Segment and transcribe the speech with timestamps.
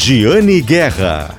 [0.00, 1.36] Giane Guerra.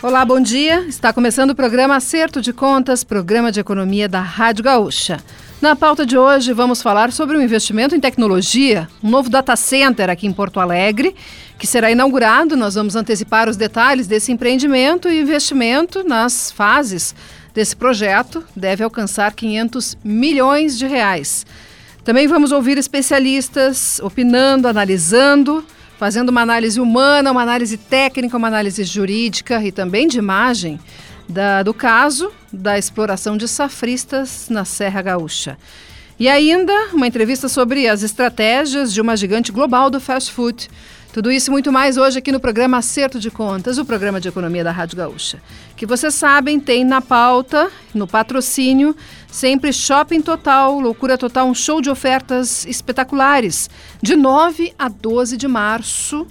[0.00, 0.84] Olá, bom dia.
[0.86, 5.18] Está começando o programa Acerto de Contas, programa de economia da Rádio Gaúcha.
[5.60, 10.08] Na pauta de hoje, vamos falar sobre um investimento em tecnologia, um novo data center
[10.08, 11.16] aqui em Porto Alegre,
[11.58, 12.56] que será inaugurado.
[12.56, 17.12] Nós vamos antecipar os detalhes desse empreendimento e investimento nas fases
[17.52, 21.44] desse projeto deve alcançar 500 milhões de reais.
[22.04, 25.64] Também vamos ouvir especialistas opinando, analisando
[25.98, 30.78] fazendo uma análise humana, uma análise técnica, uma análise jurídica e também de imagem
[31.28, 35.58] da, do caso da exploração de safristas na Serra Gaúcha.
[36.18, 40.68] E ainda uma entrevista sobre as estratégias de uma gigante global do fast food
[41.16, 44.28] tudo isso e muito mais hoje aqui no programa Acerto de Contas, o programa de
[44.28, 45.42] economia da Rádio Gaúcha.
[45.74, 48.94] Que vocês sabem, tem na pauta, no patrocínio,
[49.26, 53.70] sempre Shopping Total, Loucura Total, um show de ofertas espetaculares,
[54.02, 56.26] de 9 a 12 de março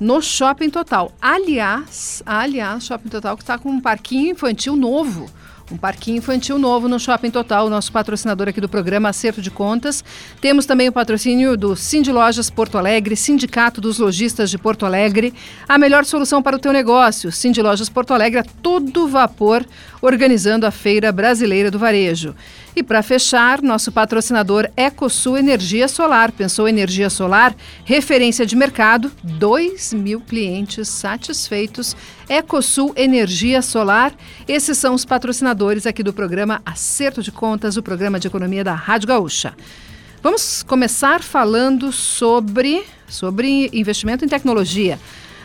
[0.00, 1.12] no Shopping Total.
[1.22, 5.30] Aliás, aliás, Shopping Total que está com um parquinho infantil novo
[5.74, 10.04] um parquinho infantil novo no Shopping Total, nosso patrocinador aqui do programa Acerto de Contas.
[10.40, 15.34] Temos também o patrocínio do Cindy Lojas Porto Alegre, Sindicato dos Lojistas de Porto Alegre.
[15.68, 17.32] A melhor solução para o teu negócio.
[17.32, 19.66] Cindy Lojas Porto Alegre a todo vapor,
[20.00, 22.36] organizando a Feira Brasileira do Varejo.
[22.76, 26.32] E para fechar, nosso patrocinador EcoSul Energia Solar.
[26.32, 27.54] Pensou energia solar?
[27.84, 31.96] Referência de mercado, 2 mil clientes satisfeitos.
[32.28, 34.12] EcoSul Energia Solar.
[34.48, 38.74] Esses são os patrocinadores aqui do programa Acerto de Contas, o programa de economia da
[38.74, 39.54] Rádio Gaúcha.
[40.20, 44.98] Vamos começar falando sobre, sobre investimento em tecnologia.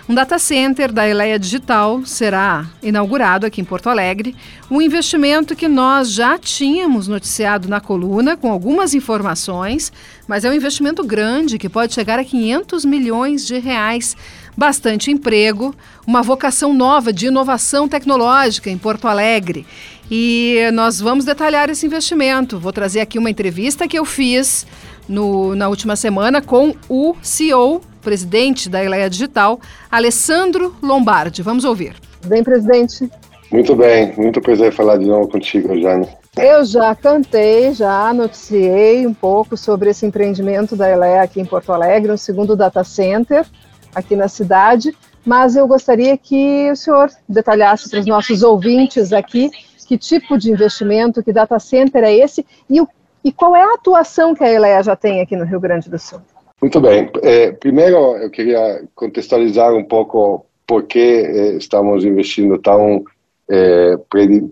[0.10, 4.36] Um data center da Eleia Digital será inaugurado aqui em Porto Alegre,
[4.68, 9.94] um investimento que nós já tínhamos noticiado na coluna com algumas informações,
[10.28, 14.18] mas é um investimento grande que pode chegar a 500 milhões de reais,
[14.58, 15.76] bastante emprego,
[16.08, 19.64] uma vocação nova de inovação tecnológica em Porto Alegre.
[20.10, 22.58] E nós vamos detalhar esse investimento.
[22.58, 24.66] Vou trazer aqui uma entrevista que eu fiz
[25.08, 27.80] no, na última semana com o CEO
[28.10, 29.60] presidente da Eleia Digital,
[29.92, 31.44] Alessandro Lombardi.
[31.44, 31.94] Vamos ouvir.
[32.26, 33.08] Bem, presidente.
[33.52, 36.08] Muito bem, muito prazer falar de novo contigo, Jane.
[36.36, 41.72] Eu já cantei, já noticiei um pouco sobre esse empreendimento da Eleia aqui em Porto
[41.72, 43.46] Alegre, um segundo data center
[43.94, 44.92] aqui na cidade,
[45.24, 49.52] mas eu gostaria que o senhor detalhasse para os nossos ouvintes aqui
[49.88, 52.88] que tipo de investimento, que data center é esse e, o,
[53.24, 56.00] e qual é a atuação que a Eleia já tem aqui no Rio Grande do
[56.00, 56.22] Sul.
[56.62, 57.10] Muito bem.
[57.24, 63.06] Eh, primeiro, eu queria contextualizar um pouco por que eh, estamos investindo tão
[63.50, 63.98] eh,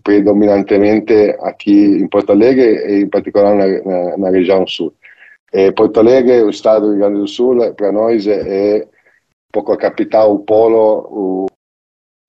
[0.04, 4.94] predominantemente aqui em Porto Alegre e, em particular, na, na, na região sul.
[5.76, 9.78] Porto Alegre, o estado do Rio Grande do Sul, para nós é, um pouco a
[9.78, 11.46] capital, o polo, o,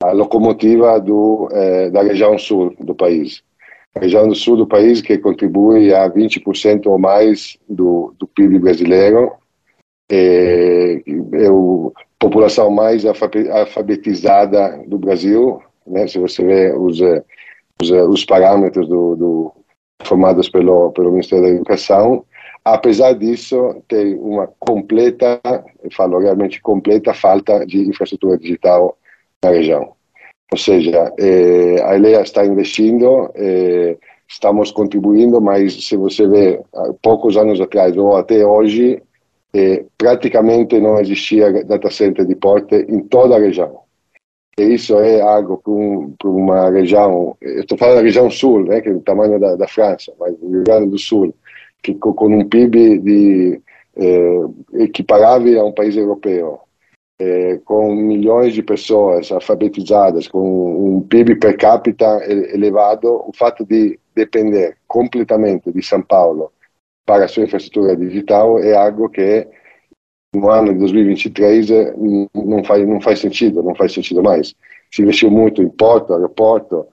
[0.03, 1.49] a locomotiva do,
[1.93, 3.43] da região sul do país.
[3.95, 8.60] A região do sul do país que contribui a 20% ou mais do, do PIB
[8.60, 9.33] brasileiro
[10.10, 16.06] é, é a população mais alfabetizada do Brasil, né?
[16.06, 17.00] Se você vê os,
[17.80, 19.52] os, os parâmetros do, do,
[20.02, 22.24] formados pelo, pelo Ministério da Educação,
[22.64, 25.41] apesar disso, tem uma completa,
[25.82, 28.97] eu falo realmente completa, falta de infraestrutura digital
[29.42, 29.92] na região.
[30.50, 36.60] Ou seja, eh, a ELEA está investindo, eh, estamos contribuindo, mas se você vê,
[37.02, 39.02] poucos anos atrás ou até hoje,
[39.54, 43.81] eh, praticamente não existia data center de porte em toda a região.
[44.59, 48.88] E isso é algo para um, uma região, estou falando da região sul, né, que
[48.88, 51.34] é o tamanho da, da França, mas o Rio Grande do Sul,
[51.82, 53.60] que com, com um PIB de,
[53.97, 56.60] eh, equiparável a um país europeu,
[57.20, 63.98] eh, com milhões de pessoas alfabetizadas, com um PIB per capita elevado, o fato de
[64.15, 66.53] depender completamente de São Paulo
[67.08, 69.48] para a sua infraestrutura digital é algo que
[70.34, 71.94] no ano de 2023 eh,
[72.34, 74.54] não faz não faz sentido, não faz sentido mais.
[74.92, 76.86] Se investiu muito em porto, aeroporto,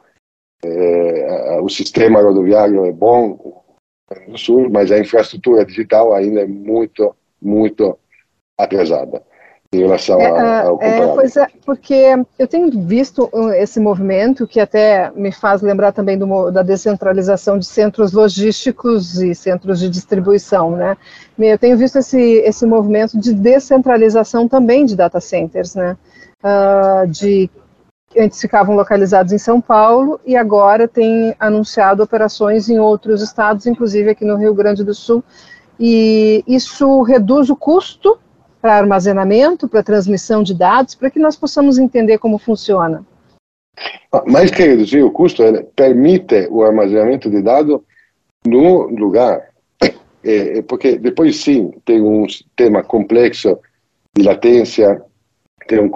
[0.64, 3.64] é, o sistema rodoviário é bom
[4.26, 8.00] no sul, mas a infraestrutura digital ainda é muito, muito
[8.58, 9.22] atrasada
[9.74, 11.04] em relação é, ao é, comparado.
[11.04, 15.92] É, pois é, porque eu tenho visto uh, esse movimento que até me faz lembrar
[15.92, 20.98] também do, da descentralização de centros logísticos e centros de distribuição, né?
[21.38, 25.98] Eu tenho visto esse, esse movimento de descentralização também de data centers, né?
[26.44, 27.50] Uh, de
[28.18, 34.12] antes ficavam localizados em São Paulo e agora tem anunciado operações em outros estados, inclusive
[34.12, 35.22] aqui no Rio Grande do Sul,
[35.78, 38.18] e isso reduz o custo
[38.66, 43.06] para armazenamento, para transmissão de dados, para que nós possamos entender como funciona.
[44.12, 45.44] Ah, mais que reduzir o custo,
[45.76, 47.80] permite o armazenamento de dados
[48.44, 49.50] no lugar.
[50.28, 52.26] É, é, porque depois sim tem um
[52.56, 53.60] tema complexo
[54.18, 55.00] de latência,
[55.68, 55.92] tem um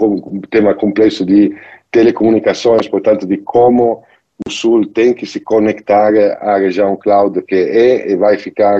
[0.52, 1.58] tema complexo de
[1.90, 4.04] telecomunicações, portanto, de como
[4.48, 8.80] o Sul tem que se conectar à região cloud que é e vai ficar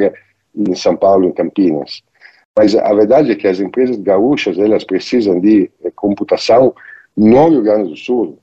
[0.56, 2.04] em São Paulo, em Campinas.
[2.58, 6.74] Mas a verdade é que as empresas gaúchas, elas precisam de computação
[7.16, 8.38] no Rio Grande do Sul.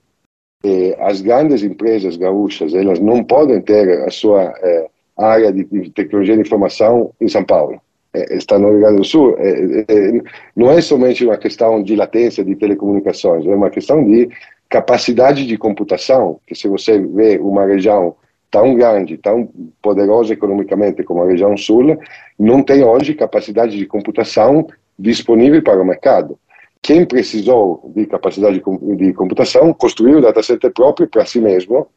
[0.65, 6.35] E as grandes empresas gaúchas, elas não podem ter a sua eh, área de tecnologia
[6.35, 7.81] de informação em São Paulo.
[8.17, 9.37] Eh, está no Rio Grande do Sul.
[9.39, 10.23] Eh, eh,
[10.55, 14.29] não é somente uma questão de latência de telecomunicações, é uma questão de
[14.69, 18.17] capacidade de computação, que se você vê uma região
[18.51, 19.49] tão grande, tão
[19.83, 21.99] poderosa economicamente como a região sul,
[22.39, 24.67] não tem hoje capacidade de computação
[24.99, 26.39] disponível para o mercado.
[26.83, 28.63] Quem precisou de capacidade
[28.97, 31.89] de computação construiu um data center próprio para si mesmo,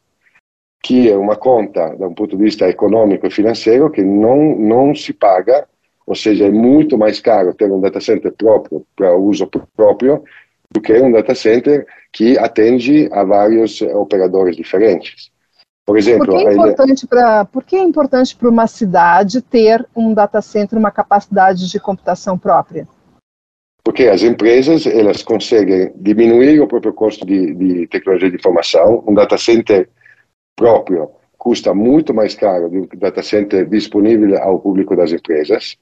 [0.82, 4.94] que é uma conta, da um ponto de vista econômico e financeiro, que não, não
[4.94, 5.68] se paga,
[6.06, 10.24] ou seja, é muito mais caro ter um data center próprio para uso próprio
[10.72, 15.30] do que um data center que atende a vários operadores diferentes.
[15.86, 19.86] Por exemplo, por que é importante para por que é importante para uma cidade ter
[19.94, 22.86] um data center, uma capacidade de computação própria?
[23.82, 29.02] Porque as empresas elas conseguem diminuir o próprio custo de, de tecnologia de informação.
[29.06, 29.88] Um data center
[30.54, 35.76] próprio custa muito mais caro do que um data center disponível ao público das empresas.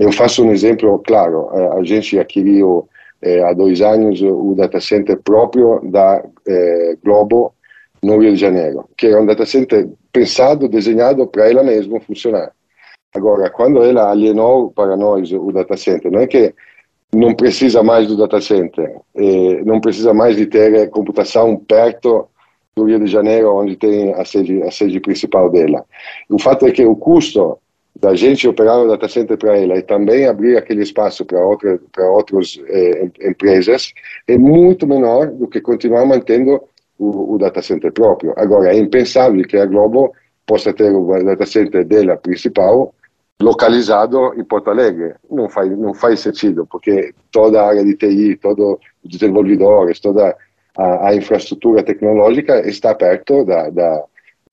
[0.00, 1.50] Eu faço um exemplo claro.
[1.78, 2.88] A gente adquiriu
[3.20, 7.54] eh, há dois anos o data center próprio da eh, Globo
[8.02, 12.52] no Rio de Janeiro, que é um data center pensado, desenhado para ela mesma funcionar.
[13.14, 16.54] Agora, quando ela alienou para nós o data center, não é que
[17.14, 22.26] não precisa mais do data center, eh, não precisa mais de ter computação perto
[22.74, 25.84] do Rio de Janeiro, onde tem a sede, a sede principal dela.
[26.30, 27.58] O fato é que o custo
[28.00, 31.78] da gente operar o data center para ela e também abrir aquele espaço para outra,
[31.92, 33.92] para outras eh, empresas
[34.26, 36.62] é muito menor do que continuar mantendo
[37.02, 38.32] o, o, data center próprio.
[38.36, 40.12] Agora, é impensável que a Globo
[40.46, 42.94] possa ter o data center dela principal
[43.40, 45.14] localizado em Porto Alegre.
[45.28, 50.36] Não faz, não faz sentido, porque toda a área de TI, todos os desenvolvedores, toda
[50.78, 54.04] a, a infraestrutura tecnológica está perto da, da,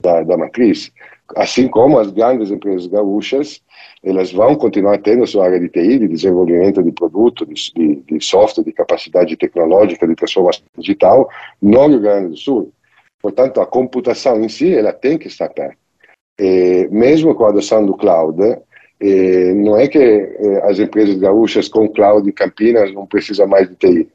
[0.01, 0.91] da, da matriz
[1.35, 3.61] assim como as grandes empresas gaúchas,
[4.03, 8.63] elas vão continuar tendo sua área de TI, de desenvolvimento de produto, de, de, software,
[8.63, 11.29] de capacidade tecnológica, de transformação digital
[11.61, 12.73] no Rio Grande do Sul.
[13.21, 15.77] Portanto, a computação em si, ela tem que estar perto.
[16.39, 18.57] E, mesmo com a adoção do cloud,
[19.01, 19.99] e, não é que
[20.63, 24.09] as empresas gaúchas com cloud em Campinas não precisam mais de TI.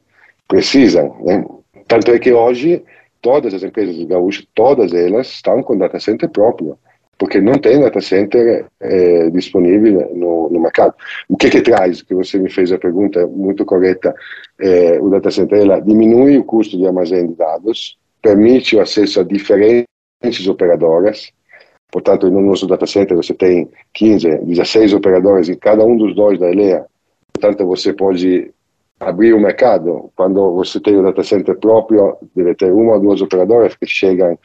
[0.47, 1.15] Precisam.
[1.21, 1.45] Né?
[1.87, 2.83] Tanto é que hoje,
[3.21, 6.77] todas as empresas gaúchas, todas elas estão com data center próprio
[7.17, 10.93] porque não tem data center é, disponível no, no, mercado.
[11.29, 14.13] O que que traz, que você me fez a pergunta muito correta,
[14.59, 19.21] é, o data center ela diminui o custo de armazém de dados, permite o acesso
[19.21, 19.87] a diferentes
[20.47, 21.31] operadoras,
[21.91, 26.37] portanto, no nosso data center você tem 15, 16 operadores em cada um dos dois
[26.37, 26.85] da ELEA,
[27.33, 28.51] portanto, você pode
[28.99, 33.21] abrir o mercado, quando você tem o data center próprio, deve ter uma ou duas
[33.21, 34.37] operadoras que chegam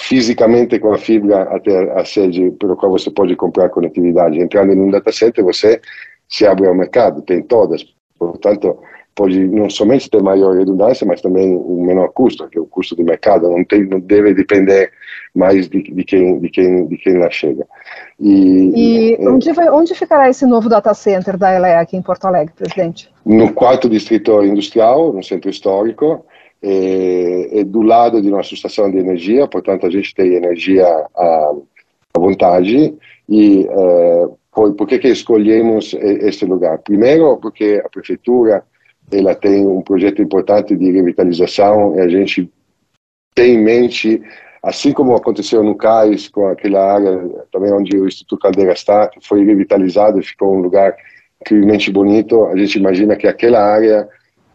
[0.00, 4.38] fisicamente com a fibra até a sede pelo qual você pode comprar conectividade.
[4.38, 5.80] Entrando em um data center, você
[6.28, 7.84] se abre ao mercado, tem todas.
[8.16, 8.78] Portanto,
[9.16, 12.94] pode não somente ter maior redundância, mas também um menor custo, que é o custo
[12.94, 13.50] do mercado.
[13.50, 14.92] Não, tem, não deve depender
[15.34, 17.66] mais de, de, quem, de, quem, de quem lá chega.
[18.20, 22.02] E, e é, onde, vai, onde ficará esse novo data center da ELEA aqui em
[22.02, 23.10] Porto Alegre, presidente?
[23.26, 26.24] No quarto distrito industrial, no centro histórico,
[26.62, 31.54] é, é, do lado de nossa estação de energia, portanto a gente tem energia à,
[32.14, 32.94] à vontade
[33.28, 36.78] e é, por, por que, escolhemos este lugar?
[36.78, 38.64] Primeiro porque a prefeitura
[39.10, 42.50] ela tem um projeto importante de revitalização e a gente
[43.34, 44.20] tem em mente,
[44.62, 49.44] assim como aconteceu no Cais, com aquela área também onde o Instituto Caldeira está, foi
[49.44, 50.96] revitalizado e ficou um lugar
[51.40, 54.08] incrivelmente bonito, a gente imagina que aquela área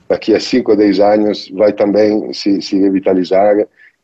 [0.08, 3.56] daqui a 5 ou 10 anos vai também se, se revitalizar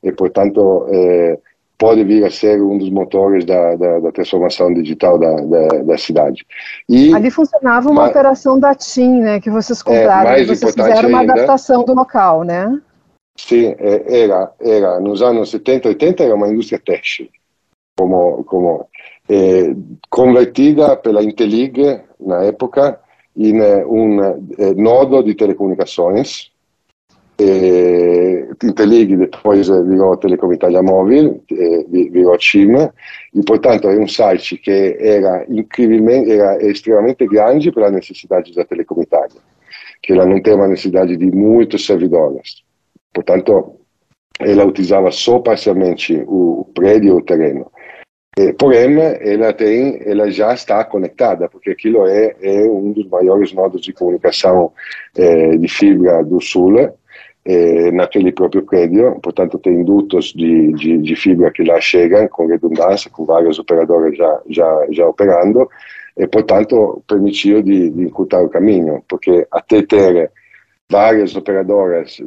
[0.03, 1.37] e, portanto, é,
[1.79, 5.97] pode vir a ser um dos motores da, da, da transformação digital da, da, da,
[5.97, 6.45] cidade.
[6.87, 11.09] E, Ali funcionava uma mas, operação da TIM, né, que vocês compraram, é, vocês fizeram
[11.09, 12.79] uma ainda, adaptação do local, né?
[13.37, 17.29] Sim, é, era, era, nos anos 70 e 80 era uma indústria têxtil,
[17.97, 18.85] como, como
[19.29, 19.73] é,
[20.09, 22.99] convertida pela Intelig na época,
[23.33, 24.19] in un
[24.57, 26.51] eh, nodo di telecomunicações,
[27.37, 32.75] eh, interligui depois virou Telecom Italia Móvel, eh, virou CIM,
[33.33, 38.65] e portanto é um site que era incrivelmente, era extremamente grande para a necessidade da
[38.65, 39.39] Telecom Italia,
[40.01, 42.63] que ela não tem uma necessidade de muitos servidores.
[43.13, 43.75] Portanto,
[44.39, 47.71] ela utilizava só parcialmente o prédio, o terreno.
[48.39, 53.51] Eh, porém, ela tem, ela já está conectada, porque aquilo é, é um dos maiores
[53.51, 54.71] nodos de comunicação
[55.17, 56.79] eh, de fibra do Sul,
[57.43, 62.47] eh, naquele próprio prédio, portanto tem dutos de, de, de, fibra que lá chegam com
[62.47, 65.69] redundância, com vários operadores já, já, já operando,
[66.15, 70.31] e portanto permitiu de, de encurtar o caminho, porque até ter
[70.89, 72.21] várias operadoras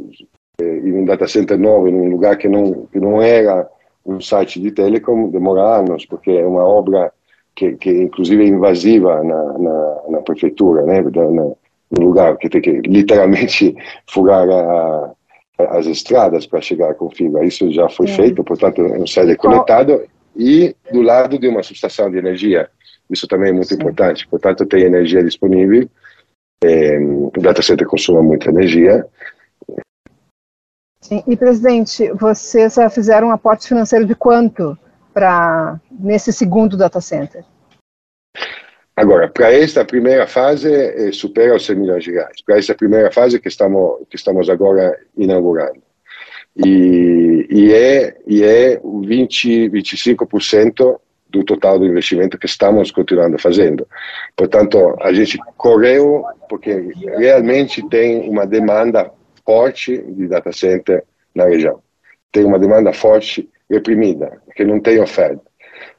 [0.60, 3.66] em um data center novo, em um lugar que não, que não era
[4.04, 7.12] um site de telecom, demora anos, porque é uma obra
[7.54, 11.52] que, que inclusive é invasiva na, na, na prefeitura, né, na,
[11.90, 13.74] no lugar, que tem que literalmente
[14.10, 15.12] furar a,
[15.70, 17.44] as estradas para chegar com fibra.
[17.44, 18.14] Isso já foi é.
[18.14, 20.02] feito, portanto, é um site conectado
[20.36, 22.68] e do lado de uma subestação de energia.
[23.10, 23.74] Isso também é muito Sim.
[23.74, 24.26] importante.
[24.28, 25.88] Portanto, tem energia disponível.
[26.64, 29.04] É, o data center consome muita energia
[31.02, 31.22] Sim.
[31.26, 34.78] E, presidente, vocês fizeram um aporte financeiro de quanto
[35.12, 37.44] para nesse segundo data center?
[38.94, 42.40] Agora, para esta primeira fase, eh, supera os 100 milhões de reais.
[42.46, 45.82] Para essa primeira fase que estamos, que estamos agora inaugurando.
[46.56, 53.88] E, e é, e é 20, 25% do total do investimento que estamos continuando fazendo.
[54.36, 59.10] Portanto, a gente correu porque realmente tem uma demanda
[59.44, 61.80] forte de data center na região.
[62.30, 65.40] Tem uma demanda forte reprimida, que não tem oferta.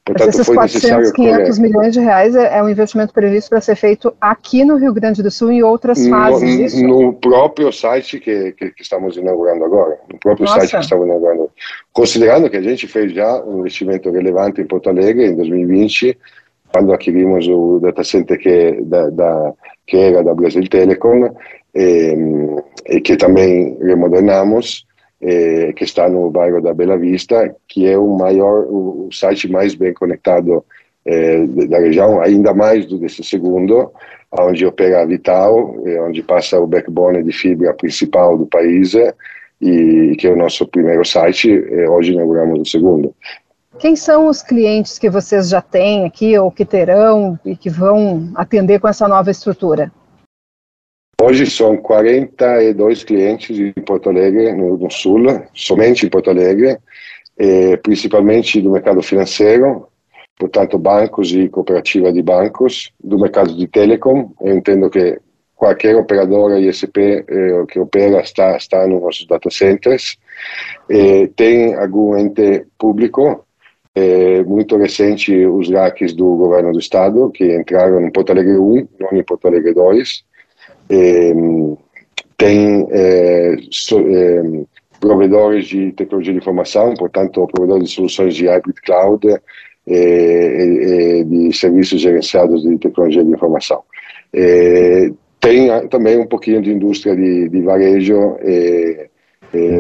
[0.06, 3.62] Portanto, Mas esses foi 400, 500 milhões de reais é, é um investimento previsto para
[3.62, 6.84] ser feito aqui no Rio Grande do Sul em outras fases no, disso?
[6.86, 10.60] No próprio site que, que, que, estamos inaugurando agora, no próprio Nossa.
[10.60, 11.50] site que estamos inaugurando.
[11.94, 16.18] Considerando que a gente fez já um investimento relevante em Porto Alegre em 2020,
[16.74, 19.54] quando adquirimos o data center que, da, da,
[19.88, 21.34] que era da Brasil Telecom,
[21.76, 22.16] e,
[22.88, 24.86] e que também remodernamos,
[25.26, 29.74] eh, que está no bairro da Bela Vista, que é o maior, o site mais
[29.74, 30.66] bem conectado
[31.06, 33.90] eh, da região, ainda mais do desse segundo,
[34.38, 38.94] onde opera a Vital, eh, onde passa o backbone de fibra principal do país,
[39.62, 41.50] e que é o nosso primeiro site,
[41.90, 43.16] hoje inauguramos o segundo.
[43.80, 48.30] Quem são os clientes que vocês já têm aqui, ou que terão, e que vão
[48.36, 49.90] atender com essa nova estrutura?
[51.26, 56.78] Hoje são 42 clientes em Porto Alegre, no, Sul, somente em Porto Alegre,
[57.82, 59.88] principalmente do mercado financeiro,
[60.38, 64.34] portanto bancos e cooperativa de bancos, do mercado de telecom.
[64.42, 65.18] Eu entendo que
[65.56, 70.18] qualquer operadora ISP eh, que opera está, está nos nossos data centers.
[70.90, 73.46] Eh, tem algum ente público,
[73.96, 78.88] eh, muito recente os RACs do governo do estado, que entraram em Porto Alegre 1,
[79.00, 80.33] não em Porto Alegre 2
[82.38, 84.44] tem é, so, é,
[85.00, 89.28] provedores de tecnologia de informação, portanto, provedores de soluções de hybrid cloud
[89.88, 93.82] e, e, de serviços gerenciados de tecnologia de informação.
[95.40, 98.38] tem também um pouquinho de indústria de, de varejo,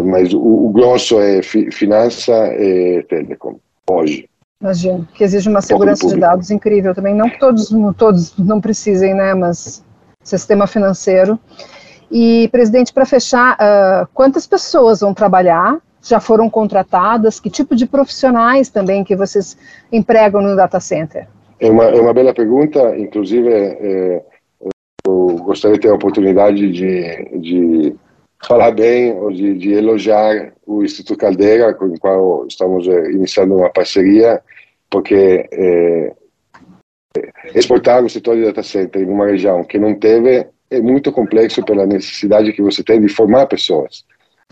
[0.05, 4.27] mas o, o, grosso é fi, finança e telecom, hoje.
[4.61, 7.13] Imagino, que exige uma segurança de dados incrível também.
[7.13, 9.83] Não que todos, todos não precisem, né, mas
[10.23, 11.39] sistema financeiro.
[12.11, 15.79] E, presidente, para fechar, uh, quantas pessoas vão trabalhar?
[16.01, 17.39] Já foram contratadas?
[17.39, 19.57] Que tipo de profissionais também que vocês
[19.91, 21.27] empregam no data center?
[21.59, 24.21] É uma, é uma bela pergunta, inclusive é,
[25.07, 27.95] eu gostaria de ter a oportunidade de, de
[28.45, 33.55] falar bem ou de, de, elogiar o Instituto Caldeira, com o qual estamos é, iniciando
[33.55, 34.41] uma parceria,
[34.89, 36.13] porque é,
[37.53, 41.63] exportar o setor de data center em uma região que não teve é muito complexo
[41.63, 44.03] pela necessidade que você tem de formar pessoas.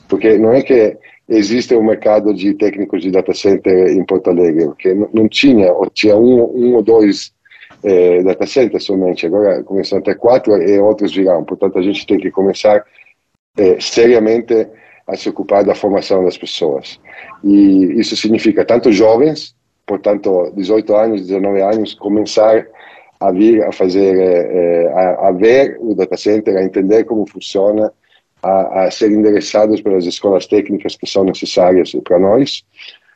[0.07, 4.65] Porque não é que existe um mercado de técnicos de data center em Porto Alegre,
[4.65, 7.33] porque não, tinha, ou tinha um, um ou dois
[7.83, 11.43] é, data centers somente, agora começam a ter quatro e outros virão.
[11.43, 12.83] Portanto, a gente tem que começar
[13.57, 14.67] é, seriamente
[15.07, 16.99] a se ocupar da formação das pessoas.
[17.43, 22.65] E isso significa tanto jovens, portanto, 18 anos, 19 anos, começar
[23.19, 27.91] a vir a fazer, eh, a, a, ver o data center, a entender como funciona,
[28.41, 32.63] a, a ser endereçados pelas escolas técnicas que são necessárias para nós.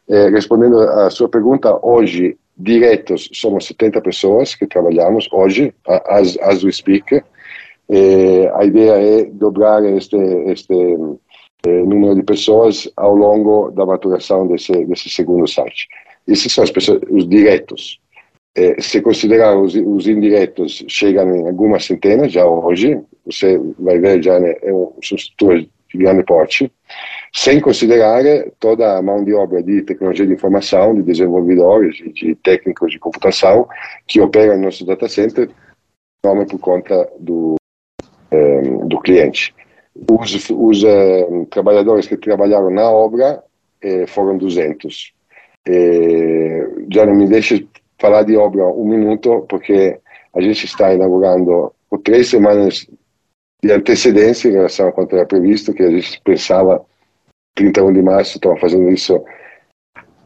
[0.08, 6.64] Eh, respondendo à sua pergunta, hoje, diretos, somos 70 pessoas que trabalhamos hoje, as, as
[6.64, 7.24] we speak,
[7.90, 10.18] Eh, a ideia é dobrar este,
[10.48, 15.88] este eh, número de pessoas ao longo da maturação desse, desse segundo site.
[16.28, 18.00] Esses são as pessoas, os diretos.
[18.56, 23.00] Eh, se considerar os, os indiretos, chegam em algumas centenas já hoje.
[23.26, 26.72] Você vai ver já né, é um, estruturas de grande porte,
[27.34, 28.24] sem considerar
[28.60, 33.68] toda a mão de obra de tecnologia de informação, de desenvolvedores de técnicos de computação
[34.08, 35.50] que operam no nosso data center,
[36.24, 37.56] nome por conta do,
[38.32, 39.54] um, do cliente.
[40.10, 43.44] Os, os um, trabalhadores que trabalharam na obra
[43.82, 45.15] eh, foram 200.
[45.68, 47.68] Eh, já não me deixe
[48.00, 50.00] falar de obra um minuto, porque
[50.34, 52.88] a gente está inaugurando por três semanas
[53.64, 56.86] de antecedência em relação a quanto era previsto, que a gente pensava
[57.56, 59.24] 31 de março, estamos fazendo isso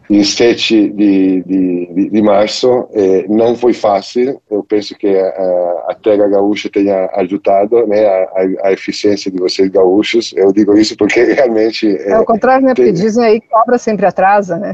[0.10, 2.90] em 7 de, de, de março.
[2.94, 8.28] Eh, não foi fácil, eu penso que a, a Terra Gaúcha tenha ajudado né, a,
[8.64, 10.34] a, eficiência de vocês gaúchos.
[10.36, 11.88] Eu digo isso porque realmente...
[11.88, 14.74] É, ao contrário, né, porque dizem aí que obra sempre atrasa, né?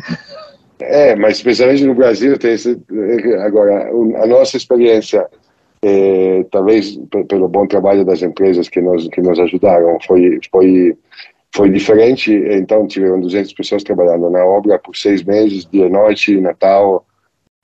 [0.79, 2.77] É, mas especialmente no Brasil tem esse,
[3.39, 5.25] agora a nossa experiência
[5.81, 6.97] é, talvez
[7.29, 10.97] pelo bom trabalho das empresas que nos que nos ajudaram foi foi
[11.55, 12.33] foi diferente.
[12.33, 17.05] Então tiveram 200 pessoas trabalhando na obra por seis meses dia e noite Natal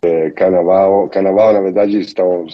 [0.03, 1.09] é, Carnaval.
[1.09, 2.45] Carnaval na verdade estão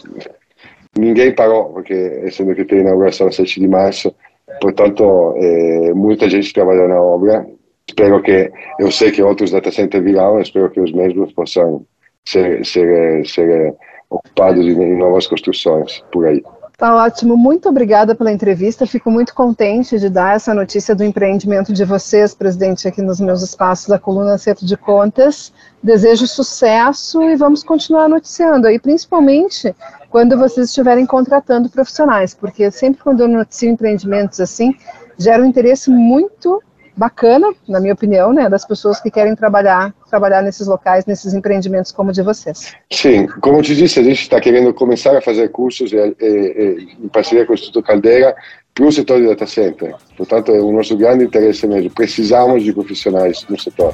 [0.97, 4.13] ninguém parou porque sendo que tem inauguração 7 de março.
[4.61, 7.45] Portanto é, muita gente trabalhou na obra
[7.87, 11.85] espero que, eu sei que outros data centers virão, espero que os mesmos possam
[12.25, 13.75] ser, ser, ser
[14.09, 16.43] ocupados em novas construções por aí.
[16.77, 18.85] Tá ótimo, muito obrigada pela entrevista.
[18.85, 23.41] Fico muito contente de dar essa notícia do empreendimento de vocês, presidente, aqui nos meus
[23.41, 25.51] espaços da coluna Acerto de Contas.
[25.81, 29.75] Desejo sucesso e vamos continuar noticiando aí, principalmente
[30.11, 34.75] quando vocês estiverem contratando profissionais, porque sempre quando eu noticio empreendimentos assim,
[35.17, 36.61] gera um interesse muito
[36.97, 41.91] bacana, na minha opinião, né, das pessoas que querem trabalhar, trabalhar nesses locais, nesses empreendimentos
[41.91, 42.73] como o de vocês.
[42.91, 46.07] Sim, como eu te disse, a gente está querendo começar a fazer cursos e, e,
[46.19, 48.35] e, em parceria com o Instituto Caldeira
[48.73, 49.95] para o setor de data center.
[50.17, 51.91] Portanto, é o nosso grande interesse mesmo.
[51.91, 53.93] Precisamos de profissionais no setor.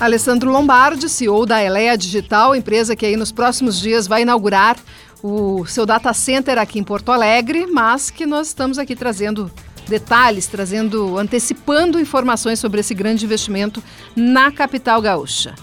[0.00, 4.76] Alessandro Lombardi, CEO da Elea Digital, empresa que aí nos próximos dias vai inaugurar
[5.22, 9.50] o seu data center aqui em Porto Alegre, mas que nós estamos aqui trazendo
[9.88, 13.82] detalhes, trazendo, antecipando informações sobre esse grande investimento
[14.16, 15.54] na capital gaúcha.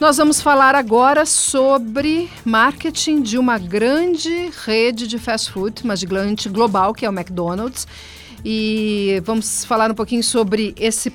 [0.00, 6.48] Nós vamos falar agora sobre marketing de uma grande rede de fast food, uma gigante
[6.48, 7.86] global, que é o McDonald's.
[8.44, 11.12] E vamos falar um pouquinho sobre esse, uh,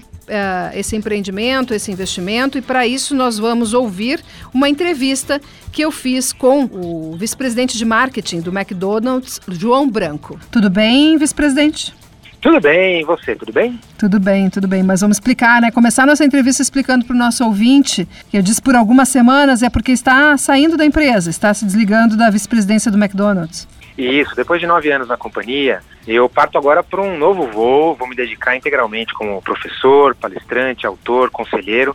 [0.74, 2.58] esse empreendimento, esse investimento.
[2.58, 7.86] E para isso nós vamos ouvir uma entrevista que eu fiz com o vice-presidente de
[7.86, 10.40] marketing do McDonald's, João Branco.
[10.50, 11.99] Tudo bem, vice-presidente?
[12.42, 13.78] Tudo bem, e você, tudo bem?
[13.98, 15.72] Tudo bem, tudo bem, mas vamos explicar, né?
[15.72, 19.70] Começar nossa entrevista explicando para o nosso ouvinte, que eu disse por algumas semanas, é
[19.70, 23.68] porque está saindo da empresa, está se desligando da vice-presidência do McDonald's.
[23.98, 28.08] Isso, depois de nove anos na companhia, eu parto agora para um novo voo, vou
[28.08, 31.94] me dedicar integralmente como professor, palestrante, autor, conselheiro,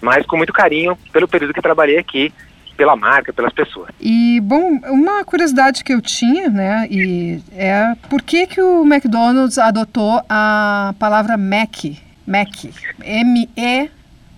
[0.00, 2.32] mas com muito carinho pelo período que trabalhei aqui
[2.76, 3.90] pela marca, pelas pessoas.
[4.00, 9.58] E, bom, uma curiosidade que eu tinha, né, e é por que, que o McDonald's
[9.58, 11.84] adotou a palavra Mac,
[12.26, 12.64] Mac,
[13.02, 13.90] M-E,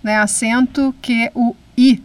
[0.03, 2.03] né, acento Q-U-I.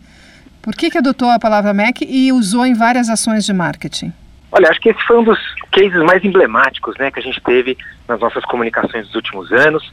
[0.61, 4.13] Por que, que adotou a palavra Mac e usou em várias ações de marketing?
[4.51, 5.39] Olha, acho que esse foi um dos
[5.73, 7.77] cases mais emblemáticos né, que a gente teve
[8.09, 9.91] nas nossas comunicações dos últimos anos.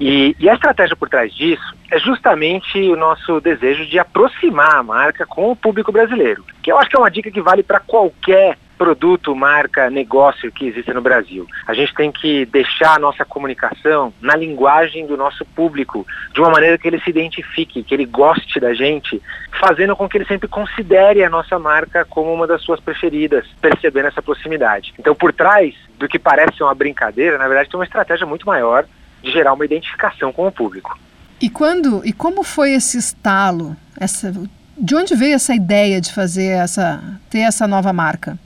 [0.00, 4.82] E, e, a estratégia por trás disso é justamente o nosso desejo de aproximar a
[4.82, 7.78] marca com o público brasileiro, que eu acho que é uma dica que vale para
[7.78, 11.46] qualquer produto, marca, negócio que existe no Brasil.
[11.66, 16.50] A gente tem que deixar a nossa comunicação na linguagem do nosso público, de uma
[16.50, 19.22] maneira que ele se identifique, que ele goste da gente,
[19.60, 24.08] fazendo com que ele sempre considere a nossa marca como uma das suas preferidas, percebendo
[24.08, 24.92] essa proximidade.
[24.98, 28.84] Então, por trás do que parece uma brincadeira, na verdade tem uma estratégia muito maior
[29.24, 30.98] de gerar uma identificação com o público.
[31.40, 33.76] E quando e como foi esse estalo?
[33.98, 34.32] Essa,
[34.76, 38.38] de onde veio essa ideia de fazer essa ter essa nova marca?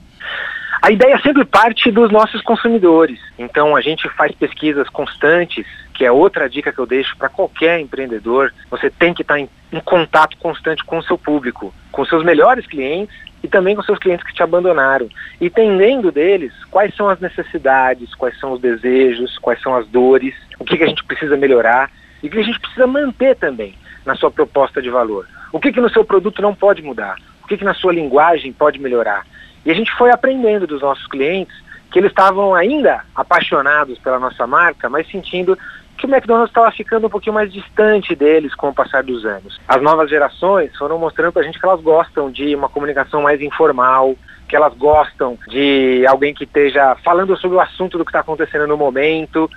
[0.81, 3.19] A ideia sempre parte dos nossos consumidores.
[3.37, 7.79] Então a gente faz pesquisas constantes, que é outra dica que eu deixo para qualquer
[7.79, 8.53] empreendedor.
[8.71, 12.65] Você tem que estar em, em contato constante com o seu público, com seus melhores
[12.65, 15.07] clientes e também com seus clientes que te abandonaram,
[15.39, 20.65] entendendo deles quais são as necessidades, quais são os desejos, quais são as dores, o
[20.65, 21.89] que, que a gente precisa melhorar
[22.21, 23.75] e o que a gente precisa manter também
[24.05, 25.27] na sua proposta de valor.
[25.51, 28.51] O que, que no seu produto não pode mudar, o que, que na sua linguagem
[28.51, 29.25] pode melhorar.
[29.65, 31.55] E a gente foi aprendendo dos nossos clientes
[31.91, 35.57] que eles estavam ainda apaixonados pela nossa marca, mas sentindo
[35.99, 39.59] que o McDonald's estava ficando um pouquinho mais distante deles com o passar dos anos.
[39.67, 43.41] As novas gerações foram mostrando para a gente que elas gostam de uma comunicação mais
[43.41, 44.15] informal,
[44.47, 48.65] que elas gostam de alguém que esteja falando sobre o assunto do que está acontecendo
[48.65, 49.49] no momento,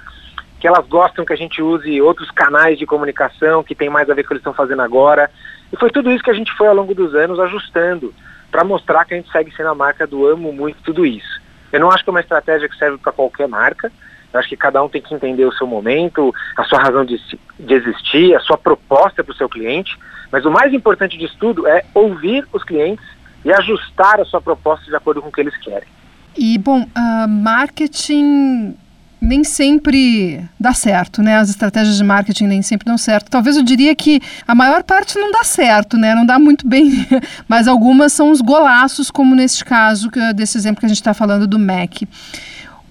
[0.59, 4.15] que elas gostam que a gente use outros canais de comunicação que tem mais a
[4.15, 5.31] ver com o que eles estão fazendo agora.
[5.73, 8.13] E foi tudo isso que a gente foi ao longo dos anos ajustando
[8.51, 11.41] para mostrar que a gente segue sendo a marca do amo muito tudo isso.
[11.73, 13.91] Eu não acho que é uma estratégia que serve para qualquer marca.
[14.33, 17.21] Eu acho que cada um tem que entender o seu momento, a sua razão de,
[17.59, 19.97] de existir, a sua proposta para o seu cliente.
[20.31, 23.05] Mas o mais importante disso tudo é ouvir os clientes
[23.45, 25.89] e ajustar a sua proposta de acordo com o que eles querem.
[26.37, 28.75] E, bom, uh, marketing
[29.23, 31.37] nem sempre dá certo, né?
[31.37, 33.31] As estratégias de marketing nem sempre dão certo.
[33.31, 36.13] Talvez eu diria que a maior parte não dá certo, né?
[36.13, 37.07] Não dá muito bem,
[37.47, 41.47] mas algumas são os golaços, como neste caso, desse exemplo que a gente está falando
[41.47, 42.03] do Mac.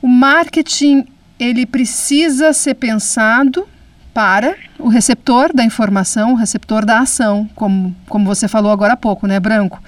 [0.02, 1.06] O marketing,
[1.42, 3.68] ele precisa ser pensado
[4.14, 8.98] para o receptor da informação, o receptor da ação, como, como você falou agora há
[8.98, 9.82] pouco, né, Branco?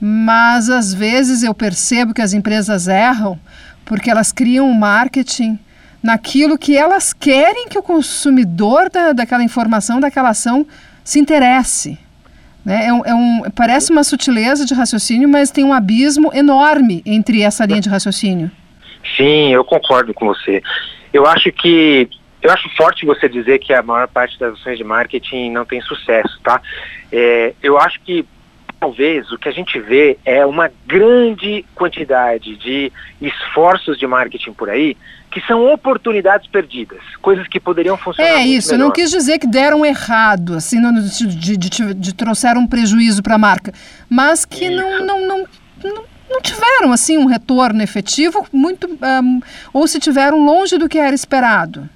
[0.00, 3.38] Mas às vezes eu percebo que as empresas erram
[3.84, 5.58] porque elas criam um marketing
[6.02, 10.66] naquilo que elas querem que o consumidor da, daquela informação, daquela ação,
[11.04, 11.98] se interesse.
[12.64, 12.86] Né?
[12.86, 17.42] É um, é um, parece uma sutileza de raciocínio, mas tem um abismo enorme entre
[17.42, 18.50] essa linha de raciocínio.
[19.16, 20.62] Sim, eu concordo com você.
[21.12, 22.08] Eu acho que
[22.42, 25.80] eu acho forte você dizer que a maior parte das ações de marketing não tem
[25.80, 26.60] sucesso, tá?
[27.10, 28.24] É, eu acho que
[28.78, 34.68] talvez o que a gente vê é uma grande quantidade de esforços de marketing por
[34.70, 34.96] aí
[35.30, 38.30] que são oportunidades perdidas, coisas que poderiam funcionar.
[38.30, 38.80] É isso, melhor.
[38.80, 43.22] eu não quis dizer que deram errado, assim, de, de, de, de trouxeram um prejuízo
[43.22, 43.72] para a marca,
[44.08, 45.44] mas que não, não, não,
[45.84, 49.40] não, não tiveram assim um retorno efetivo, muito um,
[49.72, 51.88] ou se tiveram longe do que era esperado.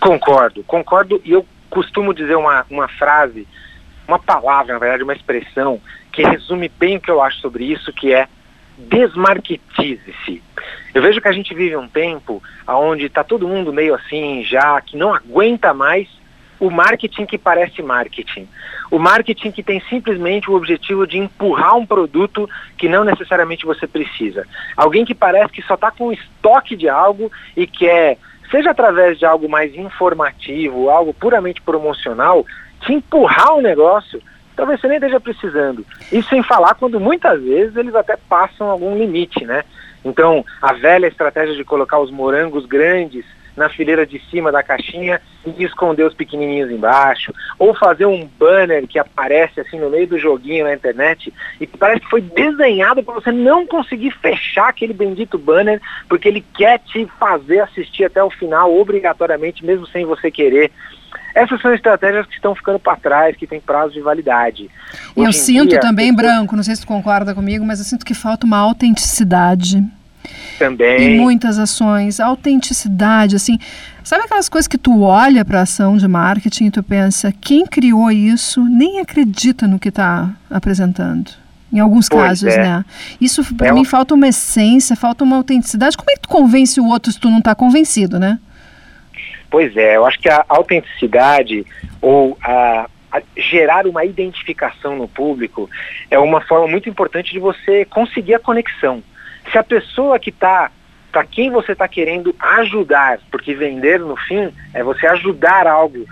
[0.00, 3.46] Concordo, concordo, e eu costumo dizer uma, uma frase,
[4.06, 5.80] uma palavra, na verdade, uma expressão
[6.12, 8.26] que resume bem o que eu acho sobre isso, que é
[8.78, 10.42] desmarketize-se.
[10.94, 14.80] Eu vejo que a gente vive um tempo onde está todo mundo meio assim já,
[14.80, 16.08] que não aguenta mais
[16.60, 18.46] o marketing que parece marketing.
[18.90, 23.86] O marketing que tem simplesmente o objetivo de empurrar um produto que não necessariamente você
[23.86, 24.46] precisa.
[24.76, 28.18] Alguém que parece que só está com estoque de algo e quer,
[28.50, 32.44] seja através de algo mais informativo, algo puramente promocional,
[32.82, 34.22] te empurrar um negócio
[34.60, 35.86] talvez você nem esteja precisando.
[36.12, 39.64] Isso sem falar quando muitas vezes eles até passam algum limite, né?
[40.04, 43.24] Então, a velha estratégia de colocar os morangos grandes
[43.56, 48.86] na fileira de cima da caixinha e esconder os pequenininhos embaixo, ou fazer um banner
[48.86, 53.02] que aparece assim no meio do joguinho na internet e que parece que foi desenhado
[53.02, 58.22] para você não conseguir fechar aquele bendito banner, porque ele quer te fazer assistir até
[58.22, 60.70] o final obrigatoriamente, mesmo sem você querer.
[61.34, 64.68] Essas são estratégias que estão ficando para trás, que têm prazo de validade.
[65.16, 68.14] Eu sinto dia, também, Branco, não sei se tu concorda comigo, mas eu sinto que
[68.14, 69.82] falta uma autenticidade.
[70.58, 71.14] Também.
[71.14, 73.58] Em muitas ações, autenticidade, assim.
[74.04, 77.64] Sabe aquelas coisas que tu olha para a ação de marketing e tu pensa, quem
[77.66, 81.30] criou isso nem acredita no que está apresentando?
[81.72, 82.62] Em alguns pois casos, é.
[82.62, 82.84] né?
[83.20, 85.96] Isso para é mim falta uma essência, falta uma autenticidade.
[85.96, 88.38] Como é que tu convence o outro se tu não está convencido, né?
[89.48, 91.64] Pois é, eu acho que a autenticidade
[92.00, 95.68] ou a, a gerar uma identificação no público
[96.10, 99.02] é uma forma muito importante de você conseguir a conexão.
[99.50, 100.70] Se a pessoa que está
[101.10, 106.06] para quem você está querendo ajudar, porque vender no fim é você ajudar algo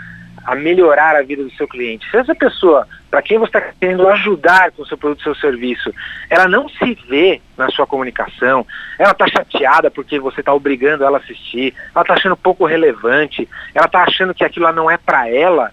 [0.45, 2.11] a melhorar a vida do seu cliente.
[2.11, 5.93] Se essa pessoa, para quem você está querendo ajudar com o seu produto, seu serviço,
[6.31, 8.67] ela não se vê na sua comunicação,
[8.99, 13.47] ela está chateada porque você está obrigando ela a assistir, ela está achando pouco relevante,
[13.75, 15.71] ela está achando que aquilo não é para ela,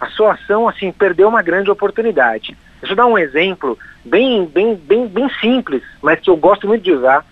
[0.00, 2.56] a sua ação assim perdeu uma grande oportunidade.
[2.80, 6.82] Deixa eu dar um exemplo bem, bem, bem, bem simples, mas que eu gosto muito
[6.82, 7.24] de usar,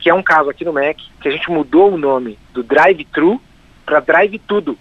[0.00, 3.40] que é um caso aqui no Mac, que a gente mudou o nome do Drive-Thru
[3.84, 4.78] para Drive Tudo.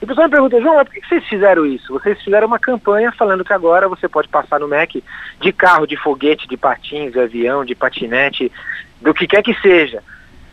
[0.00, 1.92] E o pessoal me pergunta, João, mas por que vocês fizeram isso?
[1.92, 4.90] Vocês fizeram uma campanha falando que agora você pode passar no Mac
[5.40, 8.50] de carro, de foguete, de patins, de avião, de patinete,
[9.00, 10.02] do que quer que seja.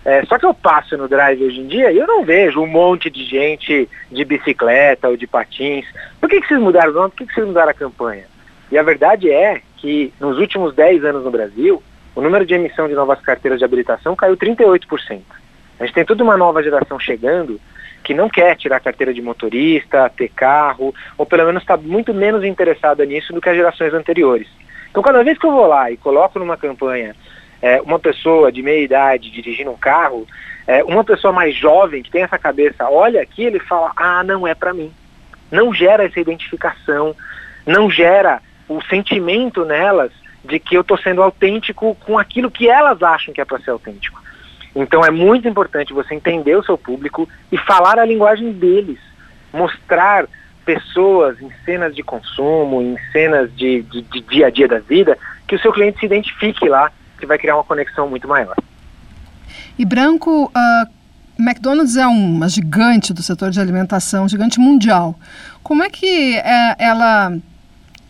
[0.10, 2.66] É, só que eu passo no drive hoje em dia e eu não vejo um
[2.66, 5.86] monte de gente de bicicleta ou de patins.
[6.20, 7.10] Por que, que vocês mudaram o nome?
[7.12, 8.24] Por que, que vocês mudaram a campanha?
[8.72, 11.84] E a verdade é que nos últimos 10 anos no Brasil,
[12.16, 15.22] o número de emissão de novas carteiras de habilitação caiu 38%.
[15.80, 17.62] A gente tem toda uma nova geração chegando
[18.04, 22.44] que não quer tirar carteira de motorista, ter carro, ou pelo menos está muito menos
[22.44, 24.48] interessada nisso do que as gerações anteriores.
[24.90, 27.16] Então, cada vez que eu vou lá e coloco numa campanha
[27.62, 30.28] é, uma pessoa de meia idade dirigindo um carro,
[30.68, 34.48] é, uma pessoa mais jovem que tem essa cabeça, olha aqui, ele fala, ah, não
[34.48, 34.92] é para mim.
[35.52, 37.16] Não gera essa identificação,
[37.66, 40.12] não gera o sentimento nelas
[40.44, 43.72] de que eu estou sendo autêntico com aquilo que elas acham que é para ser
[43.72, 44.22] autêntico.
[44.76, 49.00] Então é muito importante você entender o seu público e falar a linguagem deles,
[49.52, 50.28] mostrar
[50.64, 55.18] pessoas em cenas de consumo, em cenas de, de, de dia a dia da vida,
[55.48, 58.56] que o seu cliente se identifique lá, que vai criar uma conexão muito maior.
[59.78, 60.90] E Branco, uh,
[61.40, 65.18] McDonald's é uma gigante do setor de alimentação, gigante mundial.
[65.64, 67.32] Como é que é, ela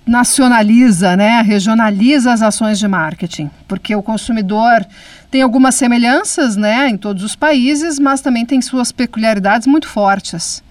[0.05, 4.83] nacionaliza, né, regionaliza as ações de marketing, porque o consumidor
[5.29, 10.63] tem algumas semelhanças, né, em todos os países, mas também tem suas peculiaridades muito fortes.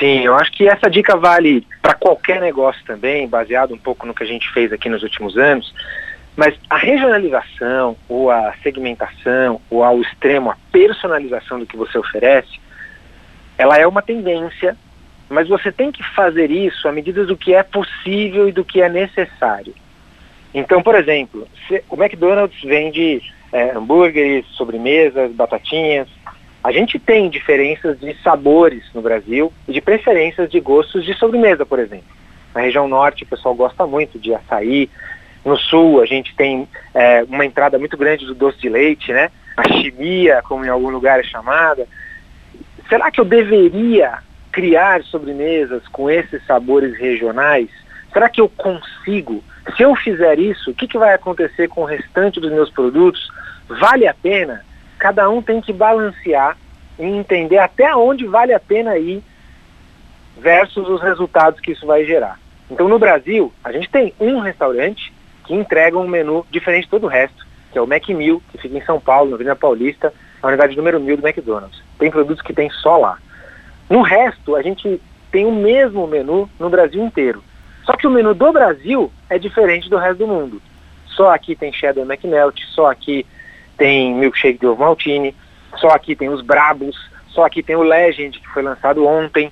[0.00, 4.14] Sim, eu acho que essa dica vale para qualquer negócio também, baseado um pouco no
[4.14, 5.72] que a gente fez aqui nos últimos anos.
[6.40, 12.58] Mas a regionalização, ou a segmentação, ou ao extremo a personalização do que você oferece,
[13.58, 14.74] ela é uma tendência
[15.30, 18.82] mas você tem que fazer isso à medida do que é possível e do que
[18.82, 19.72] é necessário.
[20.52, 21.46] Então, por exemplo,
[21.88, 23.22] o McDonald's vende
[23.52, 26.08] é, hambúrgueres, sobremesas, batatinhas.
[26.64, 31.64] A gente tem diferenças de sabores no Brasil e de preferências de gostos de sobremesa,
[31.64, 32.10] por exemplo.
[32.52, 34.90] Na região norte, o pessoal gosta muito de açaí.
[35.44, 39.30] No sul, a gente tem é, uma entrada muito grande do doce de leite, né?
[39.56, 41.86] A chimia, como em algum lugar é chamada.
[42.88, 44.18] Será que eu deveria
[44.52, 47.68] criar sobremesas com esses sabores regionais?
[48.12, 49.42] Será que eu consigo?
[49.76, 53.30] Se eu fizer isso, o que, que vai acontecer com o restante dos meus produtos?
[53.68, 54.64] Vale a pena?
[54.98, 56.56] Cada um tem que balancear
[56.98, 59.22] e entender até onde vale a pena ir
[60.38, 62.38] versus os resultados que isso vai gerar.
[62.70, 65.12] Então no Brasil, a gente tem um restaurante
[65.50, 68.78] que entrega um menu diferente de todo o resto, que é o Macmill, que fica
[68.78, 71.82] em São Paulo, na Avenida Paulista, a unidade número 1000 do McDonald's.
[71.98, 73.18] Tem produtos que tem só lá.
[73.88, 75.00] No resto, a gente
[75.32, 77.42] tem o mesmo menu no Brasil inteiro.
[77.84, 80.62] Só que o menu do Brasil é diferente do resto do mundo.
[81.16, 83.26] Só aqui tem cheddar McMelt, só aqui
[83.76, 85.34] tem milkshake de ovo maltine,
[85.78, 86.96] só aqui tem os Brabos,
[87.30, 89.50] só aqui tem o Legend, que foi lançado ontem.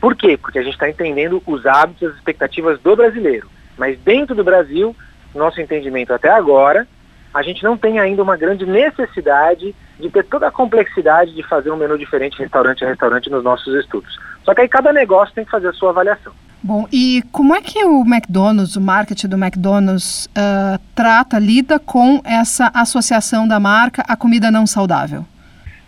[0.00, 0.36] Por quê?
[0.36, 3.50] Porque a gente está entendendo os hábitos e as expectativas do brasileiro.
[3.76, 4.94] Mas dentro do Brasil,
[5.38, 6.86] nosso entendimento até agora,
[7.32, 11.70] a gente não tem ainda uma grande necessidade de ter toda a complexidade de fazer
[11.70, 14.18] um menu diferente restaurante a restaurante nos nossos estudos.
[14.44, 16.32] Só que aí cada negócio tem que fazer a sua avaliação.
[16.62, 22.20] Bom, e como é que o McDonald's, o marketing do McDonald's, uh, trata, lida com
[22.24, 25.24] essa associação da marca à comida não saudável?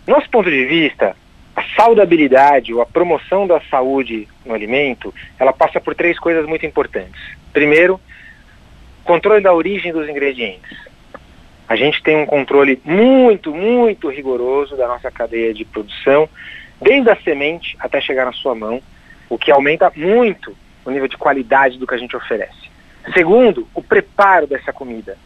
[0.05, 1.15] Nosso ponto de vista,
[1.55, 6.65] a saudabilidade ou a promoção da saúde no alimento, ela passa por três coisas muito
[6.65, 7.21] importantes.
[7.53, 7.99] Primeiro,
[9.05, 10.77] controle da origem dos ingredientes.
[11.67, 16.27] A gente tem um controle muito, muito rigoroso da nossa cadeia de produção,
[16.81, 18.81] desde a semente até chegar na sua mão,
[19.29, 22.69] o que aumenta muito o nível de qualidade do que a gente oferece.
[23.13, 25.17] Segundo, o preparo dessa comida.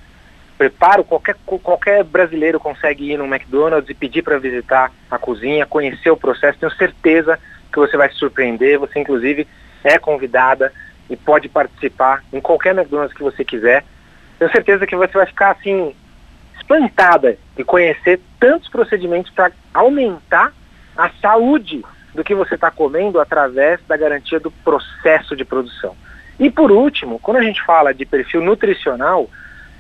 [0.58, 6.10] Preparo, qualquer, qualquer brasileiro consegue ir no McDonald's e pedir para visitar a cozinha, conhecer
[6.10, 6.60] o processo.
[6.60, 7.40] Tenho certeza
[7.72, 8.78] que você vai se surpreender.
[8.80, 9.48] Você, inclusive,
[9.84, 10.74] é convidada
[11.10, 13.84] e pode participar em qualquer McDonald's que você quiser.
[14.38, 15.94] Tenho certeza que você vai ficar assim
[16.56, 20.54] espantada de conhecer tantos procedimentos para aumentar
[20.96, 25.96] a saúde do que você está comendo através da garantia do processo de produção.
[26.40, 29.30] E por último, quando a gente fala de perfil nutricional,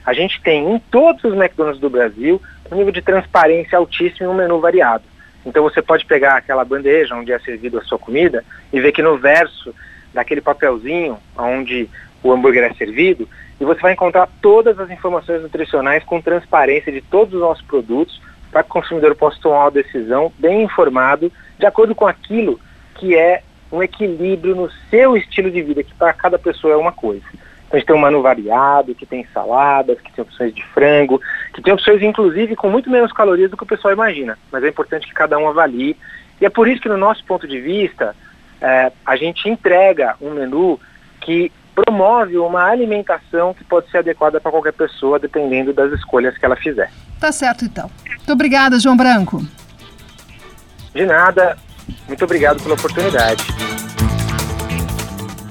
[0.05, 4.27] a gente tem em todos os McDonald's do Brasil um nível de transparência altíssimo e
[4.27, 5.03] um menu variado.
[5.45, 9.01] Então você pode pegar aquela bandeja onde é servido a sua comida e ver que
[9.01, 9.73] no verso
[10.13, 11.89] daquele papelzinho onde
[12.23, 13.27] o hambúrguer é servido,
[13.59, 18.21] e você vai encontrar todas as informações nutricionais com transparência de todos os nossos produtos
[18.51, 22.59] para que o consumidor possa tomar uma decisão bem informado, de acordo com aquilo
[22.95, 26.91] que é um equilíbrio no seu estilo de vida, que para cada pessoa é uma
[26.91, 27.23] coisa.
[27.67, 31.21] Então, a gente tem um menu variado, que tem saladas, que tem opções de frango,
[31.53, 34.39] que tem opções, inclusive, com muito menos calorias do que o pessoal imagina.
[34.51, 35.95] Mas é importante que cada um avalie.
[36.41, 38.15] E é por isso que, no nosso ponto de vista,
[38.61, 40.79] é, a gente entrega um menu
[41.21, 46.45] que promove uma alimentação que pode ser adequada para qualquer pessoa, dependendo das escolhas que
[46.45, 46.91] ela fizer.
[47.19, 47.89] Tá certo, então.
[48.07, 49.41] Muito obrigada, João Branco.
[50.93, 51.57] De nada.
[52.07, 53.43] Muito obrigado pela oportunidade.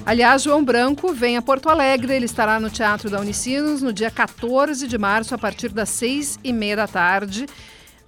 [0.04, 2.14] Aliás, João Branco vem a Porto Alegre.
[2.14, 6.38] Ele estará no Teatro da Unicinos no dia 14 de março, a partir das seis
[6.42, 7.46] e meia da tarde,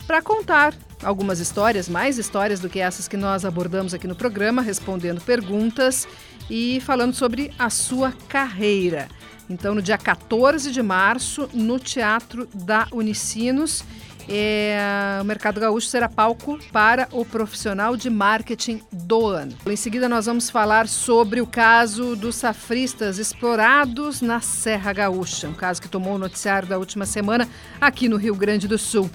[0.06, 4.62] para contar algumas histórias, mais histórias do que essas que nós abordamos aqui no programa,
[4.62, 6.06] respondendo perguntas
[6.48, 9.08] e falando sobre a sua carreira.
[9.48, 13.84] Então, no dia 14 de março, no Teatro da Unicinos.
[14.32, 14.78] É,
[15.20, 19.52] o Mercado Gaúcho será palco para o profissional de marketing do ano.
[19.66, 25.54] Em seguida, nós vamos falar sobre o caso dos safristas explorados na Serra Gaúcha, um
[25.54, 27.48] caso que tomou o noticiário da última semana
[27.80, 29.10] aqui no Rio Grande do Sul.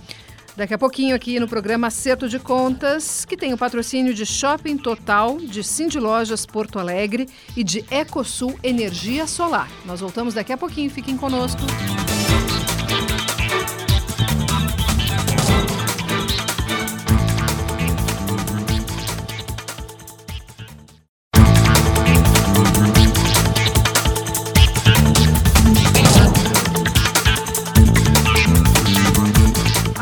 [0.55, 4.77] Daqui a pouquinho aqui no programa Acerto de Contas, que tem o patrocínio de Shopping
[4.77, 9.69] Total, de Cindy Lojas Porto Alegre e de Ecosul Energia Solar.
[9.85, 11.61] Nós voltamos daqui a pouquinho, fiquem conosco.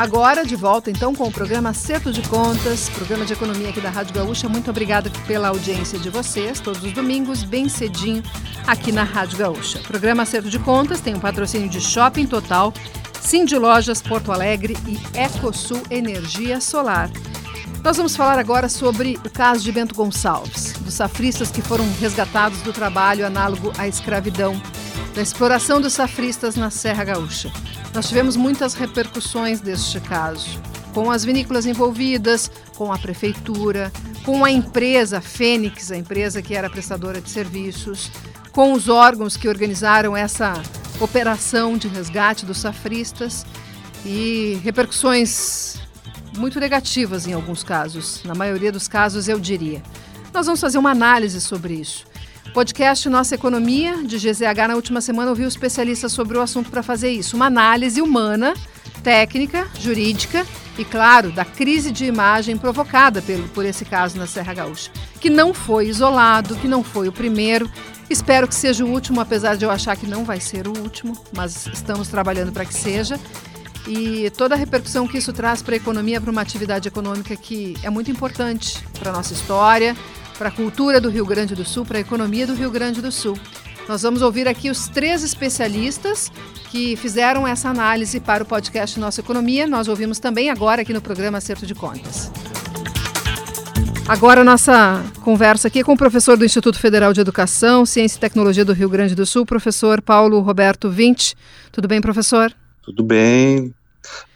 [0.04, 3.88] Agora, de volta então com o programa Acerto de Contas, programa de economia aqui da
[3.88, 4.46] Rádio Gaúcha.
[4.50, 8.22] Muito obrigada pela audiência de vocês, todos os domingos, bem cedinho,
[8.66, 9.78] aqui na Rádio Gaúcha.
[9.78, 12.70] O programa Acerto de Contas tem um patrocínio de Shopping Total,
[13.18, 17.10] Cindy Lojas Porto Alegre e Ecosul Energia Solar.
[17.84, 22.62] Nós vamos falar agora sobre o caso de Bento Gonçalves, dos safristas que foram resgatados
[22.62, 24.58] do trabalho análogo à escravidão,
[25.14, 27.52] da exploração dos safristas na Serra Gaúcha.
[27.92, 30.58] Nós tivemos muitas repercussões deste caso,
[30.94, 33.92] com as vinícolas envolvidas, com a prefeitura,
[34.24, 38.10] com a empresa Fênix, a empresa que era prestadora de serviços,
[38.50, 40.54] com os órgãos que organizaram essa
[40.98, 43.44] operação de resgate dos safristas
[44.06, 45.83] e repercussões
[46.36, 49.82] muito negativas em alguns casos, na maioria dos casos eu diria.
[50.32, 52.04] Nós vamos fazer uma análise sobre isso.
[52.52, 57.10] Podcast Nossa Economia, de GZH, na última semana ouviu especialistas sobre o assunto para fazer
[57.10, 57.36] isso.
[57.36, 58.54] Uma análise humana,
[59.02, 60.46] técnica, jurídica
[60.78, 65.30] e, claro, da crise de imagem provocada pelo, por esse caso na Serra Gaúcha, que
[65.30, 67.70] não foi isolado, que não foi o primeiro.
[68.10, 71.16] Espero que seja o último, apesar de eu achar que não vai ser o último,
[71.34, 73.18] mas estamos trabalhando para que seja.
[73.86, 77.76] E toda a repercussão que isso traz para a economia, para uma atividade econômica que
[77.82, 79.94] é muito importante para a nossa história,
[80.38, 83.12] para a cultura do Rio Grande do Sul, para a economia do Rio Grande do
[83.12, 83.38] Sul.
[83.86, 86.32] Nós vamos ouvir aqui os três especialistas
[86.70, 89.66] que fizeram essa análise para o podcast Nossa Economia.
[89.66, 92.32] Nós ouvimos também agora aqui no programa Acerto de Contas.
[94.08, 98.64] Agora nossa conversa aqui com o professor do Instituto Federal de Educação, Ciência e Tecnologia
[98.64, 101.36] do Rio Grande do Sul, professor Paulo Roberto Vinte.
[101.70, 102.54] Tudo bem, professor?
[102.84, 103.74] Tudo bem.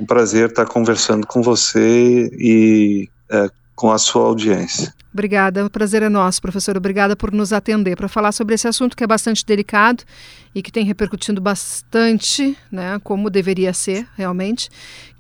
[0.01, 4.93] Um prazer estar conversando com você e é, com a sua audiência.
[5.13, 6.77] Obrigada, o prazer é nosso, professor.
[6.77, 10.03] Obrigada por nos atender para falar sobre esse assunto que é bastante delicado
[10.55, 14.69] e que tem repercutindo bastante, né, como deveria ser realmente,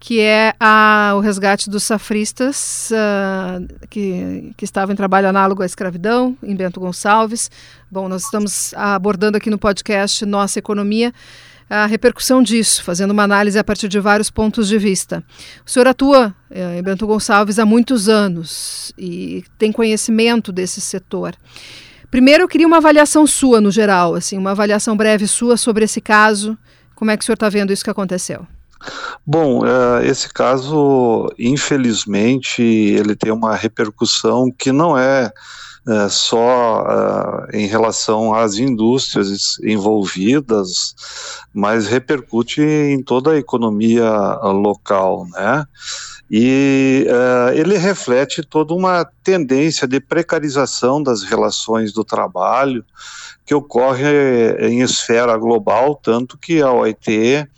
[0.00, 5.66] que é a, o resgate dos safristas uh, que, que estavam em trabalho análogo à
[5.66, 7.50] escravidão, em Bento Gonçalves.
[7.90, 11.12] Bom, nós estamos abordando aqui no podcast Nossa Economia
[11.68, 15.22] a repercussão disso, fazendo uma análise a partir de vários pontos de vista.
[15.66, 21.34] O senhor atua eh, em Bento Gonçalves há muitos anos e tem conhecimento desse setor.
[22.10, 26.00] Primeiro, eu queria uma avaliação sua no geral, assim, uma avaliação breve sua sobre esse
[26.00, 26.56] caso.
[26.94, 28.46] Como é que o senhor está vendo isso que aconteceu?
[29.26, 35.30] Bom, uh, esse caso, infelizmente, ele tem uma repercussão que não é
[35.88, 40.94] é, só uh, em relação às indústrias envolvidas,
[41.50, 44.10] mas repercute em toda a economia
[44.52, 45.64] local, né?
[46.30, 52.84] E uh, ele reflete toda uma tendência de precarização das relações do trabalho
[53.46, 54.10] que ocorre
[54.60, 57.48] em esfera global, tanto que a OIT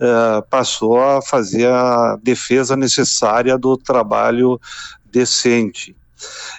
[0.00, 4.58] uh, passou a fazer a defesa necessária do trabalho
[5.04, 5.94] decente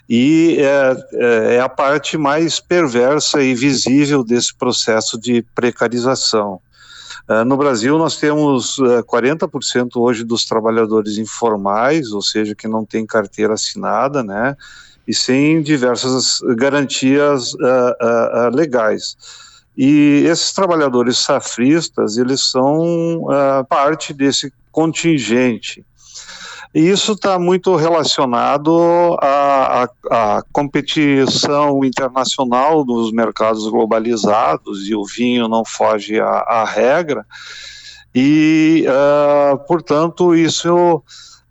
[0.08, 6.60] e é, é, é, a parte mais perversa e visível desse processo de precarização.
[7.28, 12.68] Uh, no Brasil, nós temos uh, é, 40% hoje dos trabalhadores informais, ou seja, que
[12.68, 14.56] não têm carteira assinada, né,
[15.08, 19.18] e sem diversas garantias uh, legais.
[19.76, 23.26] E esses trabalhadores safristas, eles são
[23.68, 25.84] parte desse contingente.
[26.76, 35.06] E isso está muito relacionado à, à, à, competição internacional dos mercados globalizados, e o
[35.06, 37.26] vinho não foge à, à regra,
[38.14, 41.02] e, uh, portanto, isso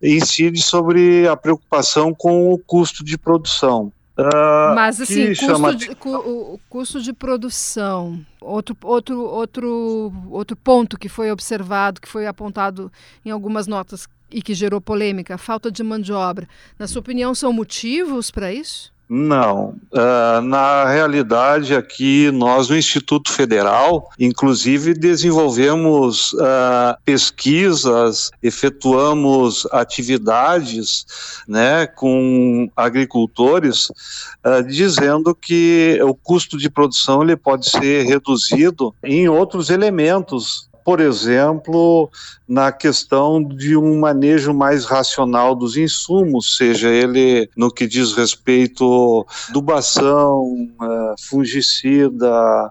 [0.02, 3.90] incide sobre a preocupação com o custo de produção.
[4.18, 5.74] Uh, Mas assim, custo, chama...
[5.74, 12.08] de, cu, o custo de produção, outro, outro, outro, outro ponto que foi observado, que
[12.08, 12.92] foi apontado
[13.24, 16.48] em algumas notas e que gerou polêmica, falta de mão de obra.
[16.76, 18.92] Na sua opinião, são motivos para isso?
[19.08, 19.76] Não.
[19.92, 31.06] Uh, na realidade, aqui nós, no Instituto Federal, inclusive desenvolvemos uh, pesquisas, efetuamos atividades
[31.46, 39.28] né, com agricultores, uh, dizendo que o custo de produção ele pode ser reduzido em
[39.28, 42.10] outros elementos por exemplo,
[42.46, 49.26] na questão de um manejo mais racional dos insumos, seja ele no que diz respeito
[49.48, 52.70] adubação, uh, fungicida,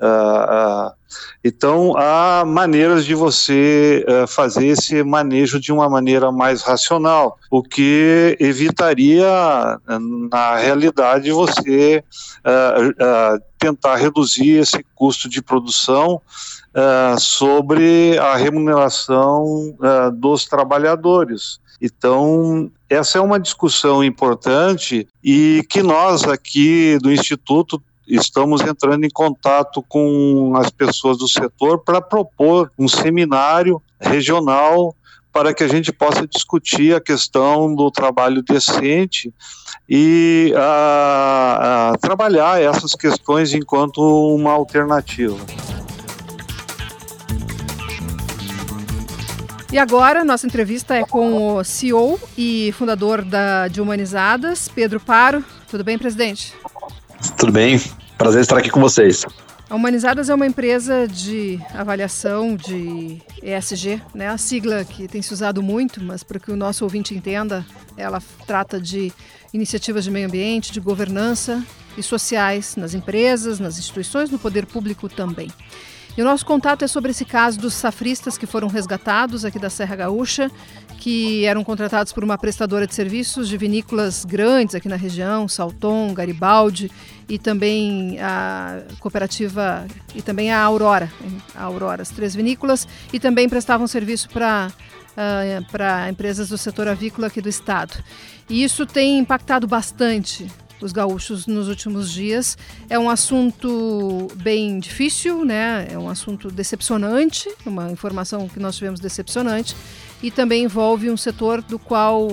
[0.00, 1.00] uh, uh,
[1.44, 8.36] então, há maneiras de você fazer esse manejo de uma maneira mais racional, o que
[8.38, 9.26] evitaria,
[10.30, 12.04] na realidade, você
[13.58, 16.22] tentar reduzir esse custo de produção
[17.18, 19.74] sobre a remuneração
[20.14, 21.58] dos trabalhadores.
[21.80, 29.10] Então, essa é uma discussão importante e que nós aqui do Instituto estamos entrando em
[29.10, 34.94] contato com as pessoas do setor para propor um seminário regional
[35.32, 39.32] para que a gente possa discutir a questão do trabalho decente
[39.88, 44.00] e a, a trabalhar essas questões enquanto
[44.34, 45.38] uma alternativa.
[49.72, 55.44] E agora, nossa entrevista é com o CEO e fundador da, de Humanizadas, Pedro Paro.
[55.70, 56.52] Tudo bem, presidente?
[57.36, 57.80] Tudo bem,
[58.18, 59.24] prazer estar aqui com vocês.
[59.68, 64.26] A Humanizadas é uma empresa de avaliação de ESG, né?
[64.26, 67.64] A sigla que tem se usado muito, mas para que o nosso ouvinte entenda,
[67.96, 69.12] ela trata de
[69.52, 71.64] iniciativas de meio ambiente, de governança
[71.96, 75.48] e sociais nas empresas, nas instituições, no poder público também.
[76.20, 79.96] O nosso contato é sobre esse caso dos safristas que foram resgatados aqui da Serra
[79.96, 80.50] Gaúcha,
[80.98, 86.12] que eram contratados por uma prestadora de serviços de vinícolas grandes aqui na região, Salton,
[86.12, 86.90] Garibaldi
[87.26, 91.10] e também a cooperativa e também a Aurora,
[91.54, 94.70] a Aurora, as três vinícolas e também prestavam serviço para
[95.12, 97.94] uh, para empresas do setor avícola aqui do estado.
[98.46, 100.46] E isso tem impactado bastante
[100.80, 102.56] os gaúchos nos últimos dias.
[102.88, 105.88] É um assunto bem difícil, né?
[105.90, 109.76] É um assunto decepcionante, uma informação que nós tivemos decepcionante,
[110.22, 112.28] e também envolve um setor do qual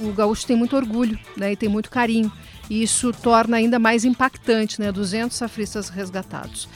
[0.00, 1.52] o gaúcho tem muito orgulho, né?
[1.52, 2.32] E tem muito carinho.
[2.68, 4.90] E isso torna ainda mais impactante, né?
[4.90, 6.68] 200 safristas resgatados.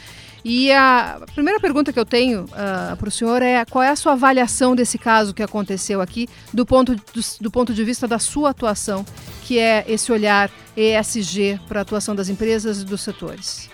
[0.49, 3.97] E a primeira pergunta que eu tenho uh, para o senhor é qual é a
[3.97, 8.19] sua avaliação desse caso que aconteceu aqui, do ponto, do, do ponto de vista da
[8.19, 9.05] sua atuação,
[9.45, 13.69] que é esse olhar ESG para a atuação das empresas e dos setores?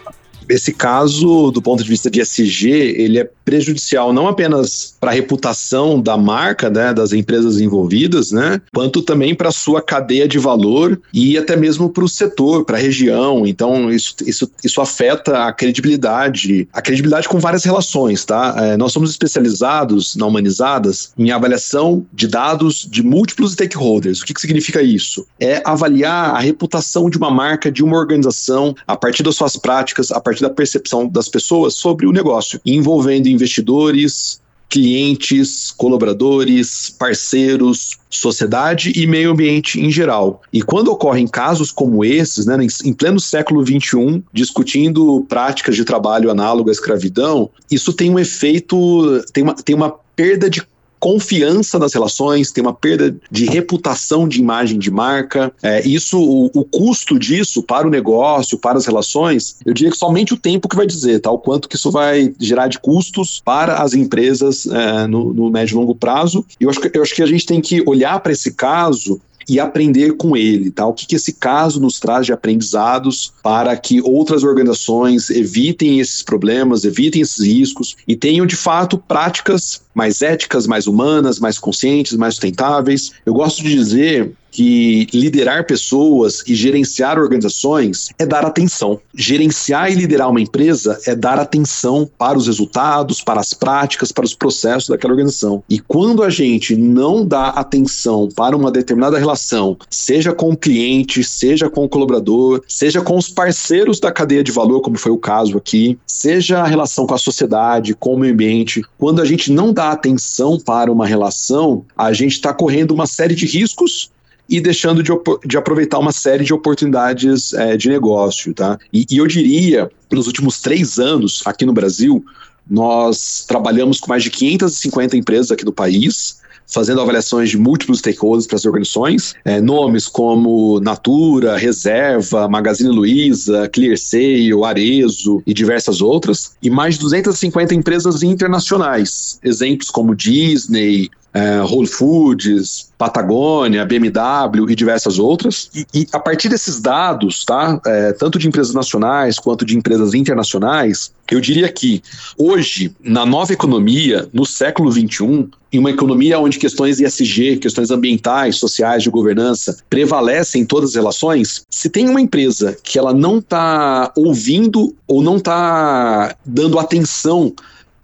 [0.49, 5.15] Esse caso, do ponto de vista de ESG, ele é prejudicial não apenas para a
[5.15, 10.39] reputação da marca, né, das empresas envolvidas, né, quanto também para a sua cadeia de
[10.39, 13.47] valor e até mesmo para o setor, para a região.
[13.47, 18.55] Então, isso, isso, isso afeta a credibilidade, a credibilidade com várias relações, tá?
[18.59, 24.21] É, nós somos especializados na Humanizadas em avaliação de dados de múltiplos stakeholders.
[24.21, 25.27] O que, que significa isso?
[25.39, 30.11] É avaliar a reputação de uma marca, de uma organização, a partir das suas práticas,
[30.11, 38.93] a partir da percepção das pessoas sobre o negócio, envolvendo investidores, clientes, colaboradores, parceiros, sociedade
[38.97, 40.43] e meio ambiente em geral.
[40.53, 46.31] E quando ocorrem casos como esses, né, em pleno século XXI, discutindo práticas de trabalho
[46.31, 50.63] análogo à escravidão, isso tem um efeito, tem uma, tem uma perda de
[51.05, 55.53] confiança nas relações, tem uma perda de reputação de imagem de marca.
[55.63, 59.99] É, isso, o, o, custo disso para o negócio, para as relações, eu diria que
[59.99, 61.31] somente o tempo que vai dizer, tá?
[61.31, 65.75] O quanto que isso vai gerar de custos para as empresas é, no, no médio
[65.75, 66.43] e longo prazo.
[66.59, 69.61] Eu acho, que, eu acho que a gente tem que olhar para esse caso e
[69.61, 70.87] aprender com ele, tá?
[70.87, 76.23] O que, que esse caso nos traz de aprendizados para que outras organizações evitem esses
[76.23, 82.15] problemas, evitem esses riscos e tenham de fato práticas mais éticas, mais humanas, mais conscientes,
[82.15, 83.13] mais sustentáveis.
[83.25, 89.01] Eu gosto de dizer que liderar pessoas e gerenciar organizações é dar atenção.
[89.13, 94.25] Gerenciar e liderar uma empresa é dar atenção para os resultados, para as práticas, para
[94.25, 95.61] os processos daquela organização.
[95.69, 101.25] E quando a gente não dá atenção para uma determinada relação, seja com o cliente,
[101.25, 105.19] seja com o colaborador, seja com os parceiros da cadeia de valor, como foi o
[105.19, 109.51] caso aqui, seja a relação com a sociedade, com o meio ambiente, quando a gente
[109.51, 114.11] não dá atenção para uma relação, a gente está correndo uma série de riscos
[114.49, 115.11] e deixando de,
[115.47, 118.79] de aproveitar uma série de oportunidades é, de negócio, tá?
[118.93, 122.25] E, e eu diria, nos últimos três anos aqui no Brasil,
[122.69, 128.47] nós trabalhamos com mais de 550 empresas aqui do país, fazendo avaliações de múltiplos stakeholders
[128.47, 136.53] para as organizações, é, nomes como Natura, Reserva, Magazine Luiza, ClearSale, Arezo e diversas outras,
[136.63, 144.77] e mais de 250 empresas internacionais, exemplos como Disney, é, Whole Foods, Patagônia, BMW e
[144.77, 145.69] diversas outras.
[145.75, 150.15] E, e a partir desses dados, tá, é, tanto de empresas nacionais quanto de empresas
[150.15, 152.01] internacionais, eu diria que
[152.39, 158.57] hoje, na nova economia, no século XXI, em uma economia onde questões ESG, questões ambientais,
[158.57, 163.39] sociais, de governança, prevalecem em todas as relações, se tem uma empresa que ela não
[163.39, 167.53] está ouvindo ou não está dando atenção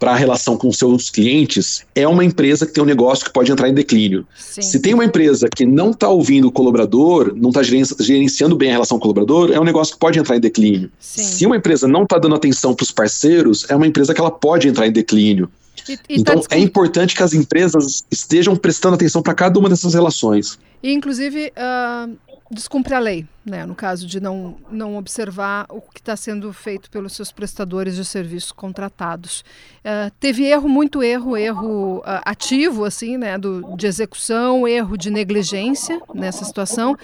[0.01, 3.51] para a relação com seus clientes, é uma empresa que tem um negócio que pode
[3.51, 4.25] entrar em declínio.
[4.35, 4.63] Sim.
[4.63, 8.71] Se tem uma empresa que não está ouvindo o colaborador, não está gerenciando bem a
[8.71, 10.91] relação com o colaborador, é um negócio que pode entrar em declínio.
[10.99, 11.21] Sim.
[11.21, 14.31] Se uma empresa não está dando atenção para os parceiros, é uma empresa que ela
[14.31, 15.47] pode entrar em declínio.
[15.87, 19.69] E, e então tá é importante que as empresas estejam prestando atenção para cada uma
[19.69, 20.57] dessas relações.
[20.81, 22.11] E, inclusive, uh,
[22.49, 23.65] descumpre a lei, né?
[23.65, 28.05] No caso de não, não observar o que está sendo feito pelos seus prestadores de
[28.05, 29.43] serviços contratados.
[29.79, 33.37] Uh, teve erro, muito erro, erro uh, ativo, assim, né?
[33.37, 36.95] Do, de execução, erro de negligência nessa situação.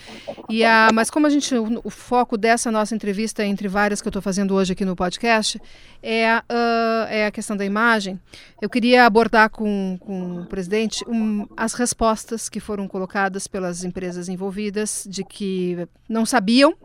[0.47, 4.07] E a, mas como a gente, o, o foco dessa nossa entrevista, entre várias que
[4.07, 5.59] eu estou fazendo hoje aqui no podcast,
[6.03, 8.19] é, uh, é a questão da imagem,
[8.61, 14.29] eu queria abordar com, com o presidente um, as respostas que foram colocadas pelas empresas
[14.29, 16.75] envolvidas de que não sabiam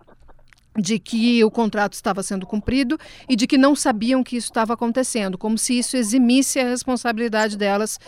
[0.77, 4.73] de que o contrato estava sendo cumprido e de que não sabiam que isso estava
[4.73, 7.99] acontecendo, como se isso eximisse a responsabilidade delas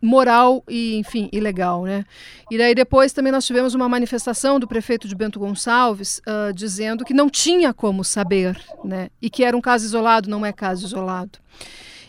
[0.00, 2.04] moral e, enfim, ilegal, né?
[2.50, 7.04] E daí depois também nós tivemos uma manifestação do prefeito de Bento Gonçalves uh, dizendo
[7.04, 9.08] que não tinha como saber, né?
[9.20, 11.38] E que era um caso isolado, não é caso isolado.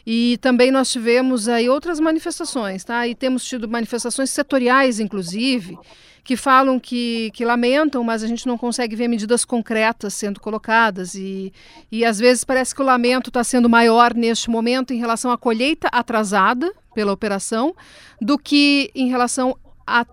[0.09, 3.05] E também nós tivemos aí outras manifestações, tá?
[3.05, 5.77] E temos tido manifestações setoriais, inclusive,
[6.23, 11.13] que falam que, que lamentam, mas a gente não consegue ver medidas concretas sendo colocadas.
[11.13, 11.51] E,
[11.91, 15.37] e às vezes parece que o lamento está sendo maior neste momento em relação à
[15.37, 17.75] colheita atrasada pela operação
[18.21, 20.05] do que em relação a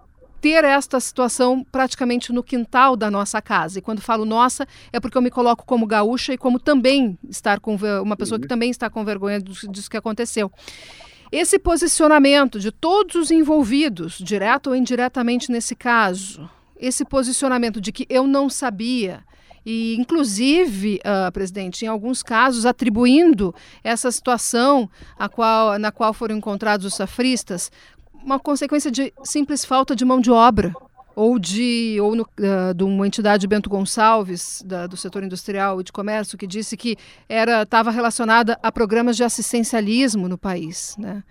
[0.45, 3.79] ter esta situação praticamente no quintal da nossa casa.
[3.79, 7.61] E quando falo nossa, é porque eu me coloco como gaúcha e como também estar
[7.61, 8.49] com uma pessoa que uhum.
[8.51, 10.53] também está com vergonha disso que aconteceu.
[11.33, 16.47] Esse posicionamento de todos os envolvidos, direto ou indiretamente nesse caso,
[16.79, 19.25] esse posicionamento de que eu não sabia,
[19.67, 26.37] e inclusive, uh, presidente, em alguns casos atribuindo essa situação a qual, na qual foram
[26.37, 27.73] encontrados os safristas,
[28.25, 30.73] uma consequência de simples falta de mão de obra
[31.15, 35.85] ou de ou no, uh, de uma entidade Bento Gonçalves da, do setor industrial e
[35.85, 36.97] de comércio que disse que
[37.29, 41.23] era estava relacionada a programas de assistencialismo no país, né?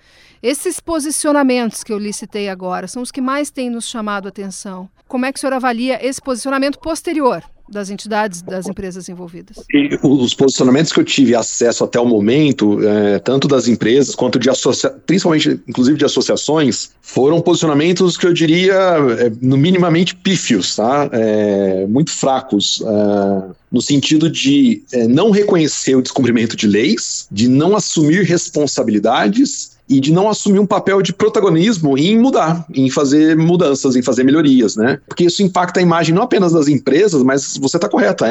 [0.42, 4.90] Esses posicionamentos que eu licitei agora são os que mais têm nos chamado a atenção.
[5.08, 9.58] Como é que o senhor avalia esse posicionamento posterior das entidades, das empresas envolvidas?
[9.74, 14.40] E os posicionamentos que eu tive acesso até o momento, é, tanto das empresas quanto
[14.40, 20.76] de associações, principalmente, inclusive de associações, foram posicionamentos que eu diria, é, no minimamente pífios,
[20.76, 21.10] tá?
[21.12, 22.82] É, muito fracos.
[22.86, 29.73] É, no sentido de é, não reconhecer o descumprimento de leis, de não assumir responsabilidades
[29.90, 34.24] e de não assumir um papel de protagonismo em mudar, em fazer mudanças, em fazer
[34.24, 35.00] melhorias, né?
[35.08, 38.24] Porque isso impacta a imagem não apenas das empresas, mas você está correto,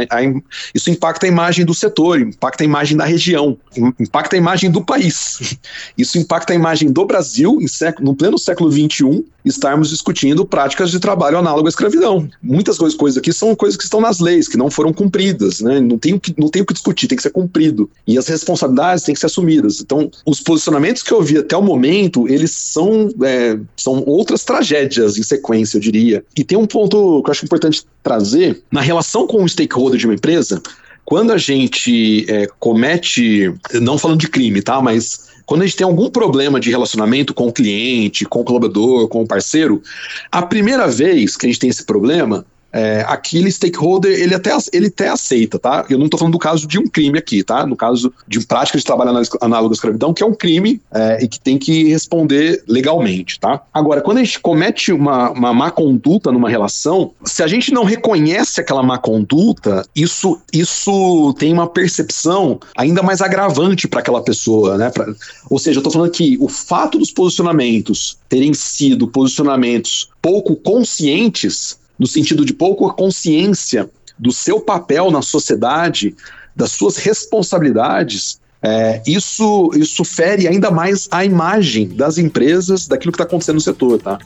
[0.74, 3.56] isso impacta a imagem do setor, impacta a imagem da região,
[4.00, 5.56] impacta a imagem do país.
[5.96, 7.58] Isso impacta a imagem do Brasil
[8.00, 12.28] no pleno século XXI, estarmos discutindo práticas de trabalho análogo à escravidão.
[12.42, 15.80] Muitas coisas aqui são coisas que estão nas leis, que não foram cumpridas, né?
[15.80, 17.90] Não tem o que, não tem o que discutir, tem que ser cumprido.
[18.06, 19.80] E as responsabilidades têm que ser assumidas.
[19.80, 25.18] Então, os posicionamentos que eu vi até o momento, eles são, é, são outras tragédias
[25.18, 26.24] em sequência, eu diria.
[26.36, 30.06] E tem um ponto que eu acho importante trazer, na relação com o stakeholder de
[30.06, 30.62] uma empresa,
[31.04, 34.80] quando a gente é, comete, não falando de crime, tá?
[34.80, 39.08] Mas quando a gente tem algum problema de relacionamento com o cliente, com o colaborador,
[39.08, 39.82] com o parceiro,
[40.30, 44.86] a primeira vez que a gente tem esse problema, é, aquele stakeholder, ele até, ele
[44.86, 45.84] até aceita, tá?
[45.90, 47.66] Eu não estou falando do caso de um crime aqui, tá?
[47.66, 49.10] No caso de prática de trabalho
[49.40, 53.60] análogo à escravidão, que é um crime é, e que tem que responder legalmente, tá?
[53.72, 57.84] Agora, quando a gente comete uma, uma má conduta numa relação, se a gente não
[57.84, 64.78] reconhece aquela má conduta, isso, isso tem uma percepção ainda mais agravante para aquela pessoa,
[64.78, 64.90] né?
[64.90, 65.06] Pra,
[65.50, 71.76] ou seja, eu estou falando que o fato dos posicionamentos terem sido posicionamentos pouco conscientes
[71.98, 76.14] no sentido de pouca consciência do seu papel na sociedade,
[76.54, 83.16] das suas responsabilidades, é, isso, isso fere ainda mais a imagem das empresas daquilo que
[83.16, 84.18] está acontecendo no setor, tá?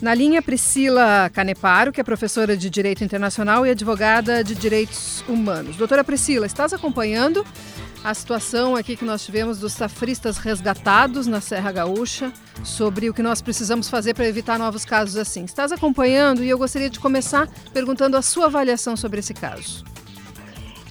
[0.00, 5.76] Na linha, Priscila Caneparo, que é professora de Direito Internacional e advogada de Direitos Humanos.
[5.76, 7.44] Doutora Priscila, estás acompanhando
[8.04, 12.32] a situação aqui que nós tivemos dos safristas resgatados na Serra Gaúcha,
[12.64, 15.44] sobre o que nós precisamos fazer para evitar novos casos assim.
[15.44, 19.84] Estás acompanhando e eu gostaria de começar perguntando a sua avaliação sobre esse caso.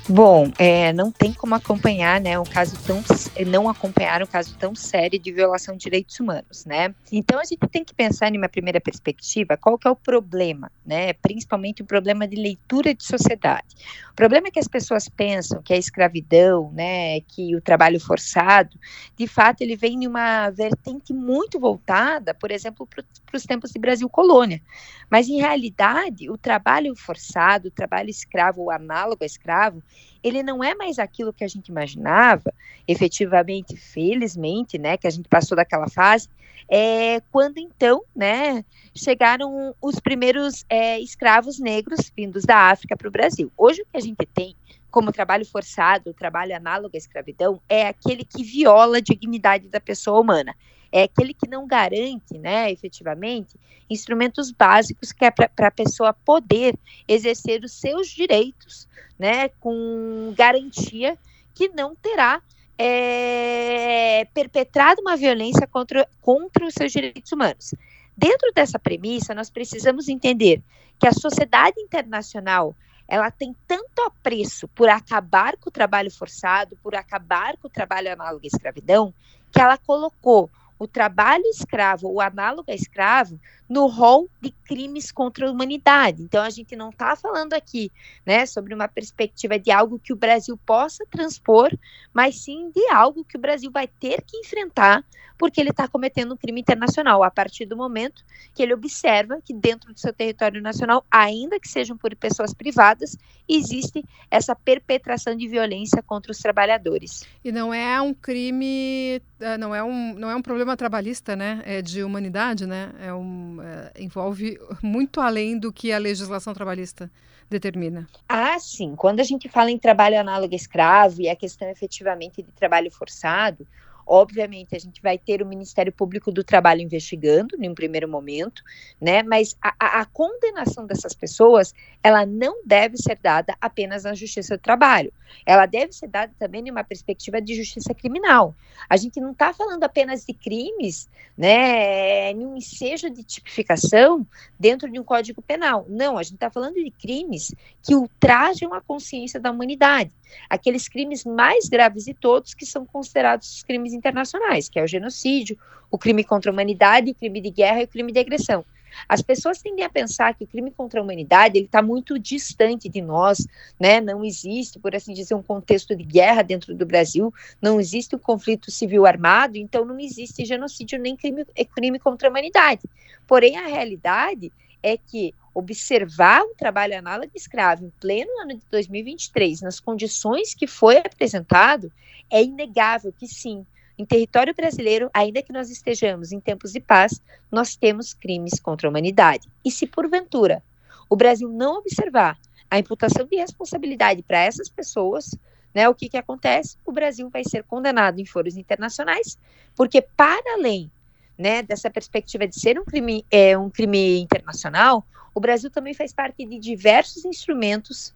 [0.09, 3.03] Bom, é, não tem como acompanhar, né, um caso tão,
[3.45, 6.95] não acompanhar um caso tão sério de violação de direitos humanos, né?
[7.11, 10.71] Então a gente tem que pensar em uma primeira perspectiva, qual que é o problema,
[10.85, 11.11] né?
[11.11, 13.75] Principalmente o problema de leitura de sociedade.
[14.11, 18.79] O problema é que as pessoas pensam que a escravidão, né, que o trabalho forçado,
[19.15, 23.03] de fato ele vem em uma vertente muito voltada, por exemplo, para
[23.33, 24.61] os tempos de Brasil colônia.
[25.09, 29.83] Mas em realidade, o trabalho forçado, o trabalho escravo ou análogo a escravo,
[30.23, 32.53] ele não é mais aquilo que a gente imaginava,
[32.87, 36.27] efetivamente, felizmente, né, que a gente passou daquela fase,
[36.69, 43.11] é, quando então, né, chegaram os primeiros é, escravos negros vindos da África para o
[43.11, 43.51] Brasil.
[43.57, 44.55] Hoje o que a gente tem
[44.89, 50.19] como trabalho forçado, trabalho análogo à escravidão, é aquele que viola a dignidade da pessoa
[50.19, 50.55] humana.
[50.91, 53.55] É aquele que não garante, né, efetivamente,
[53.89, 56.77] instrumentos básicos que é para a pessoa poder
[57.07, 61.17] exercer os seus direitos, né, com garantia
[61.53, 62.41] que não terá
[62.77, 67.73] é, perpetrado uma violência contra, contra os seus direitos humanos.
[68.15, 70.61] Dentro dessa premissa, nós precisamos entender
[70.99, 72.75] que a sociedade internacional
[73.07, 78.11] ela tem tanto apreço por acabar com o trabalho forçado, por acabar com o trabalho
[78.11, 79.13] análogo à escravidão,
[79.51, 80.49] que ela colocou
[80.79, 86.21] o trabalho escravo, o análogo a escravo, no rol de crimes contra a humanidade.
[86.21, 87.91] Então, a gente não está falando aqui
[88.25, 91.71] né, sobre uma perspectiva de algo que o Brasil possa transpor,
[92.13, 95.03] mas sim de algo que o Brasil vai ter que enfrentar,
[95.37, 98.23] porque ele está cometendo um crime internacional, a partir do momento
[98.55, 103.15] que ele observa que dentro do seu território nacional, ainda que sejam por pessoas privadas,
[103.47, 107.25] existe essa perpetração de violência contra os trabalhadores.
[107.43, 111.61] E não é um crime, eh, não é um, não é um problema trabalhista, né?
[111.65, 112.91] É de humanidade, né?
[112.99, 113.56] É um
[113.97, 117.09] envolve muito além do que a legislação trabalhista
[117.49, 118.07] determina.
[118.27, 118.95] Ah, sim.
[118.95, 123.65] Quando a gente fala em trabalho análogo escravo e a questão efetivamente de trabalho forçado,
[124.07, 128.63] Obviamente, a gente vai ter o Ministério Público do Trabalho investigando, em um primeiro momento,
[129.01, 129.21] né?
[129.21, 134.61] Mas a, a, condenação dessas pessoas, ela não deve ser dada apenas na Justiça do
[134.61, 135.11] Trabalho.
[135.45, 138.55] Ela deve ser dada também em uma perspectiva de justiça criminal.
[138.89, 142.31] A gente não está falando apenas de crimes, né?
[142.31, 144.25] Em um ensejo de tipificação
[144.57, 145.85] dentro de um código penal.
[145.89, 147.53] Não, a gente está falando de crimes
[147.83, 150.11] que ultrajam a consciência da humanidade.
[150.49, 155.57] Aqueles crimes mais graves de todos que são considerados crimes internacionais, que é o genocídio,
[155.89, 158.63] o crime contra a humanidade, o crime de guerra e o crime de agressão.
[159.07, 162.89] As pessoas tendem a pensar que o crime contra a humanidade ele está muito distante
[162.89, 163.47] de nós,
[163.79, 163.99] né?
[164.01, 168.19] Não existe, por assim dizer, um contexto de guerra dentro do Brasil, não existe um
[168.19, 172.81] conflito civil armado, então não existe genocídio nem crime, é crime contra a humanidade.
[173.27, 179.61] Porém, a realidade é que observar o trabalho análogo escravo em pleno ano de 2023,
[179.61, 181.91] nas condições que foi apresentado,
[182.29, 183.65] é inegável que sim,
[183.97, 187.21] em território brasileiro, ainda que nós estejamos em tempos de paz,
[187.51, 189.47] nós temos crimes contra a humanidade.
[189.65, 190.61] E se porventura
[191.09, 192.37] o Brasil não observar
[192.69, 195.33] a imputação de responsabilidade para essas pessoas,
[195.73, 196.77] né, o que, que acontece?
[196.85, 199.37] O Brasil vai ser condenado em foros internacionais,
[199.75, 200.91] porque para além
[201.37, 206.11] né, dessa perspectiva de ser um crime, é, um crime internacional, o Brasil também faz
[206.11, 208.13] parte de diversos instrumentos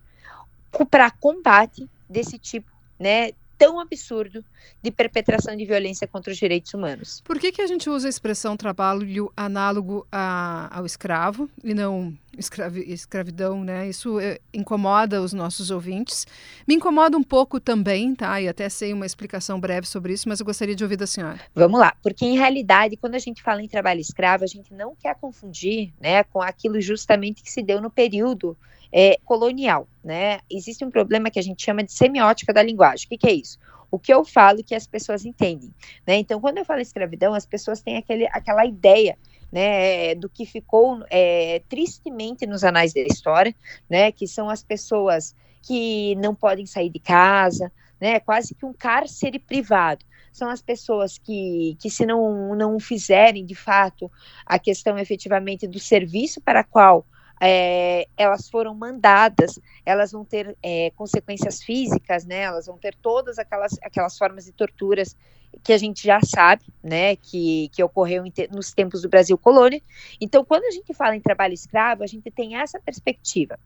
[0.89, 2.69] para combate desse tipo
[2.99, 3.31] né,
[3.61, 4.43] tão absurdo
[4.81, 7.21] de perpetração de violência contra os direitos humanos.
[7.23, 12.11] Por que, que a gente usa a expressão trabalho análogo a, ao escravo e não
[12.35, 13.87] escravi, escravidão, né?
[13.87, 16.25] Isso é, incomoda os nossos ouvintes.
[16.67, 18.41] Me incomoda um pouco também, tá?
[18.41, 21.39] E até sei uma explicação breve sobre isso, mas eu gostaria de ouvir da senhora.
[21.53, 24.95] Vamos lá, porque em realidade, quando a gente fala em trabalho escravo, a gente não
[24.95, 28.57] quer confundir, né, com aquilo justamente que se deu no período
[28.91, 30.39] é, colonial, né?
[30.49, 33.05] Existe um problema que a gente chama de semiótica da linguagem.
[33.05, 33.57] O que, que é isso?
[33.89, 35.73] O que eu falo que as pessoas entendem,
[36.07, 36.15] né?
[36.15, 39.17] Então, quando eu falo escravidão, as pessoas têm aquele, aquela ideia
[39.51, 43.53] né, do que ficou é, tristemente nos anais da história,
[43.89, 48.73] né, que são as pessoas que não podem sair de casa, né, quase que um
[48.73, 50.05] cárcere privado.
[50.31, 54.09] São as pessoas que, que se não, não fizerem, de fato,
[54.45, 57.05] a questão efetivamente do serviço para qual
[57.43, 62.41] é, elas foram mandadas, elas vão ter é, consequências físicas, né?
[62.41, 65.17] Elas vão ter todas aquelas, aquelas formas de torturas
[65.63, 67.15] que a gente já sabe, né?
[67.15, 69.81] Que, que ocorreu te, nos tempos do Brasil colônia.
[70.21, 73.59] Então, quando a gente fala em trabalho escravo, a gente tem essa perspectiva.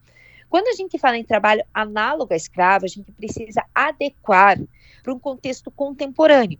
[0.50, 4.58] Quando a gente fala em trabalho análogo a escravo, a gente precisa adequar
[5.04, 6.60] para um contexto contemporâneo,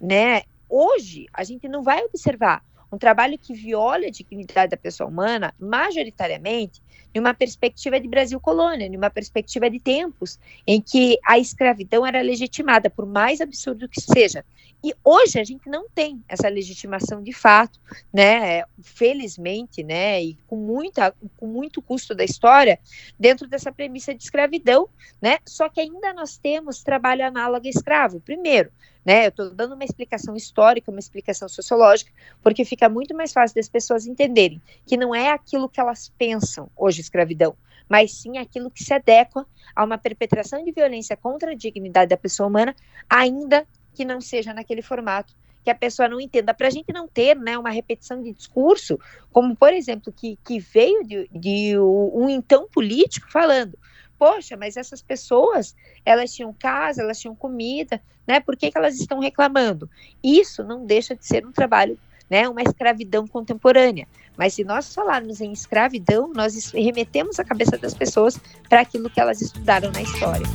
[0.00, 0.42] né?
[0.68, 2.62] Hoje, a gente não vai observar
[2.92, 6.82] um trabalho que viola a dignidade da pessoa humana, majoritariamente,
[7.14, 12.88] numa perspectiva de Brasil colônia, numa perspectiva de tempos em que a escravidão era legitimada,
[12.88, 14.44] por mais absurdo que seja.
[14.84, 17.78] E hoje a gente não tem essa legitimação de fato,
[18.12, 18.64] né?
[18.82, 20.20] Felizmente, né?
[20.22, 22.80] E com, muita, com muito custo da história,
[23.18, 24.88] dentro dessa premissa de escravidão,
[25.20, 25.38] né?
[25.46, 28.18] Só que ainda nós temos trabalho análogo a escravo.
[28.18, 28.72] Primeiro,
[29.04, 29.26] né?
[29.26, 32.10] Eu estou dando uma explicação histórica, uma explicação sociológica,
[32.42, 36.68] porque fica muito mais fácil das pessoas entenderem que não é aquilo que elas pensam
[36.76, 37.54] hoje escravidão,
[37.88, 42.16] mas sim aquilo que se adequa a uma perpetração de violência contra a dignidade da
[42.16, 42.74] pessoa humana,
[43.08, 47.06] ainda que não seja naquele formato que a pessoa não entenda, para a gente não
[47.06, 48.98] ter né, uma repetição de discurso,
[49.30, 53.78] como, por exemplo, que, que veio de, de um então político falando
[54.22, 55.74] poxa, mas essas pessoas,
[56.06, 58.38] elas tinham casa, elas tinham comida, né?
[58.38, 59.90] Por que, que elas estão reclamando?
[60.22, 61.98] Isso não deixa de ser um trabalho,
[62.32, 62.48] né?
[62.48, 64.08] Uma escravidão contemporânea.
[64.38, 69.20] Mas se nós falarmos em escravidão, nós remetemos a cabeça das pessoas para aquilo que
[69.20, 70.46] elas estudaram na história.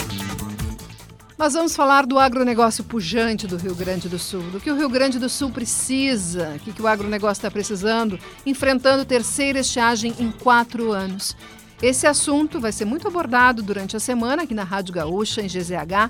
[1.37, 4.89] Nós vamos falar do agronegócio pujante do Rio Grande do Sul, do que o Rio
[4.89, 10.31] Grande do Sul precisa, o que, que o agronegócio está precisando, enfrentando terceira estiagem em
[10.31, 11.37] quatro anos.
[11.79, 16.09] Esse assunto vai ser muito abordado durante a semana aqui na Rádio Gaúcha, em GZH,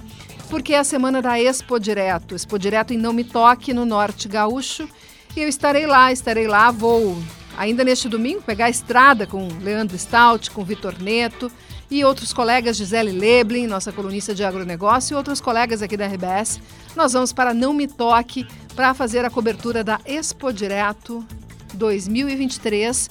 [0.49, 4.30] porque é a semana da Expo Direto, Expo Direto em Não Me Toque, no Norte
[4.30, 4.88] Gaúcho.
[5.36, 7.21] E eu estarei lá, estarei lá, vou
[7.57, 11.51] ainda neste domingo pegar a estrada com Leandro Stout, com Vitor Neto
[11.89, 16.59] e outros colegas, Gisele Leblin, nossa colunista de agronegócio, e outros colegas aqui da RBS.
[16.95, 21.25] Nós vamos para Não Me Toque para fazer a cobertura da Expo Direto
[21.73, 23.09] 2023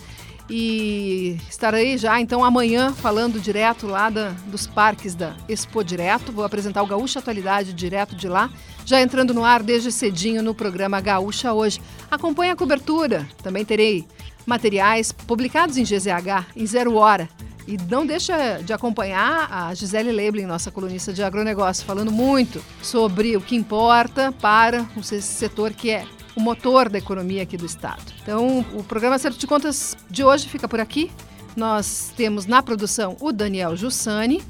[0.48, 6.30] e estarei já então amanhã falando direto lá da, dos parques da Expo Direto.
[6.30, 8.50] Vou apresentar o Gaúcha Atualidade direto de lá,
[8.86, 11.80] já entrando no ar desde cedinho no programa Gaúcha hoje.
[12.08, 13.28] Acompanhe a cobertura.
[13.42, 14.06] Também terei
[14.46, 17.28] materiais publicados em GZH em zero hora.
[17.66, 23.36] E não deixa de acompanhar a Gisele Leblin, nossa colunista de agronegócio, falando muito sobre
[23.36, 26.06] o que importa para o setor que é
[26.36, 28.04] o motor da economia aqui do estado.
[28.22, 31.10] Então, o programa Acerto de Contas de hoje fica por aqui.
[31.56, 34.40] Nós temos na produção o Daniel Jussani,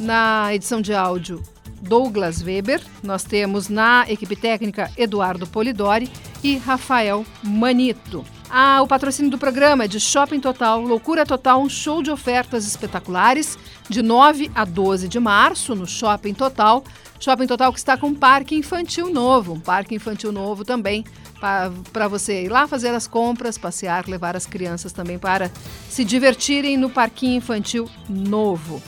[0.00, 1.42] na edição de áudio
[1.82, 6.10] Douglas Weber, nós temos na equipe técnica Eduardo Polidori
[6.42, 8.24] e Rafael Manito.
[8.48, 12.66] Ah, o patrocínio do programa é de Shopping Total, Loucura Total, um show de ofertas
[12.66, 13.58] espetaculares
[13.88, 16.84] de 9 a 12 de março no Shopping Total.
[17.18, 21.04] Shopping Total que está com um parque infantil novo, um parque infantil novo também
[21.92, 25.50] para você ir lá fazer as compras, passear, levar as crianças também para
[25.88, 28.80] se divertirem no parquinho infantil novo.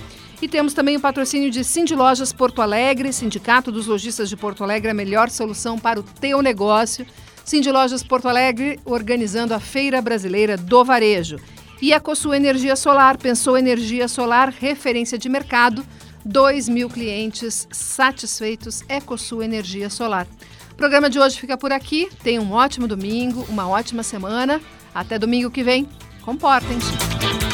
[0.44, 4.62] E temos também o patrocínio de Cindy Lojas Porto Alegre, Sindicato dos Lojistas de Porto
[4.62, 7.06] Alegre, a melhor solução para o teu negócio.
[7.42, 11.38] Cindy Lojas Porto Alegre organizando a Feira Brasileira do Varejo.
[11.80, 12.02] E a
[12.36, 15.82] Energia Solar, pensou energia solar, referência de mercado,
[16.26, 20.26] 2 mil clientes satisfeitos, Ecosul Energia Solar.
[20.72, 22.10] O programa de hoje fica por aqui.
[22.22, 24.60] Tenha um ótimo domingo, uma ótima semana.
[24.94, 25.88] Até domingo que vem.
[26.20, 27.53] Comportem-se.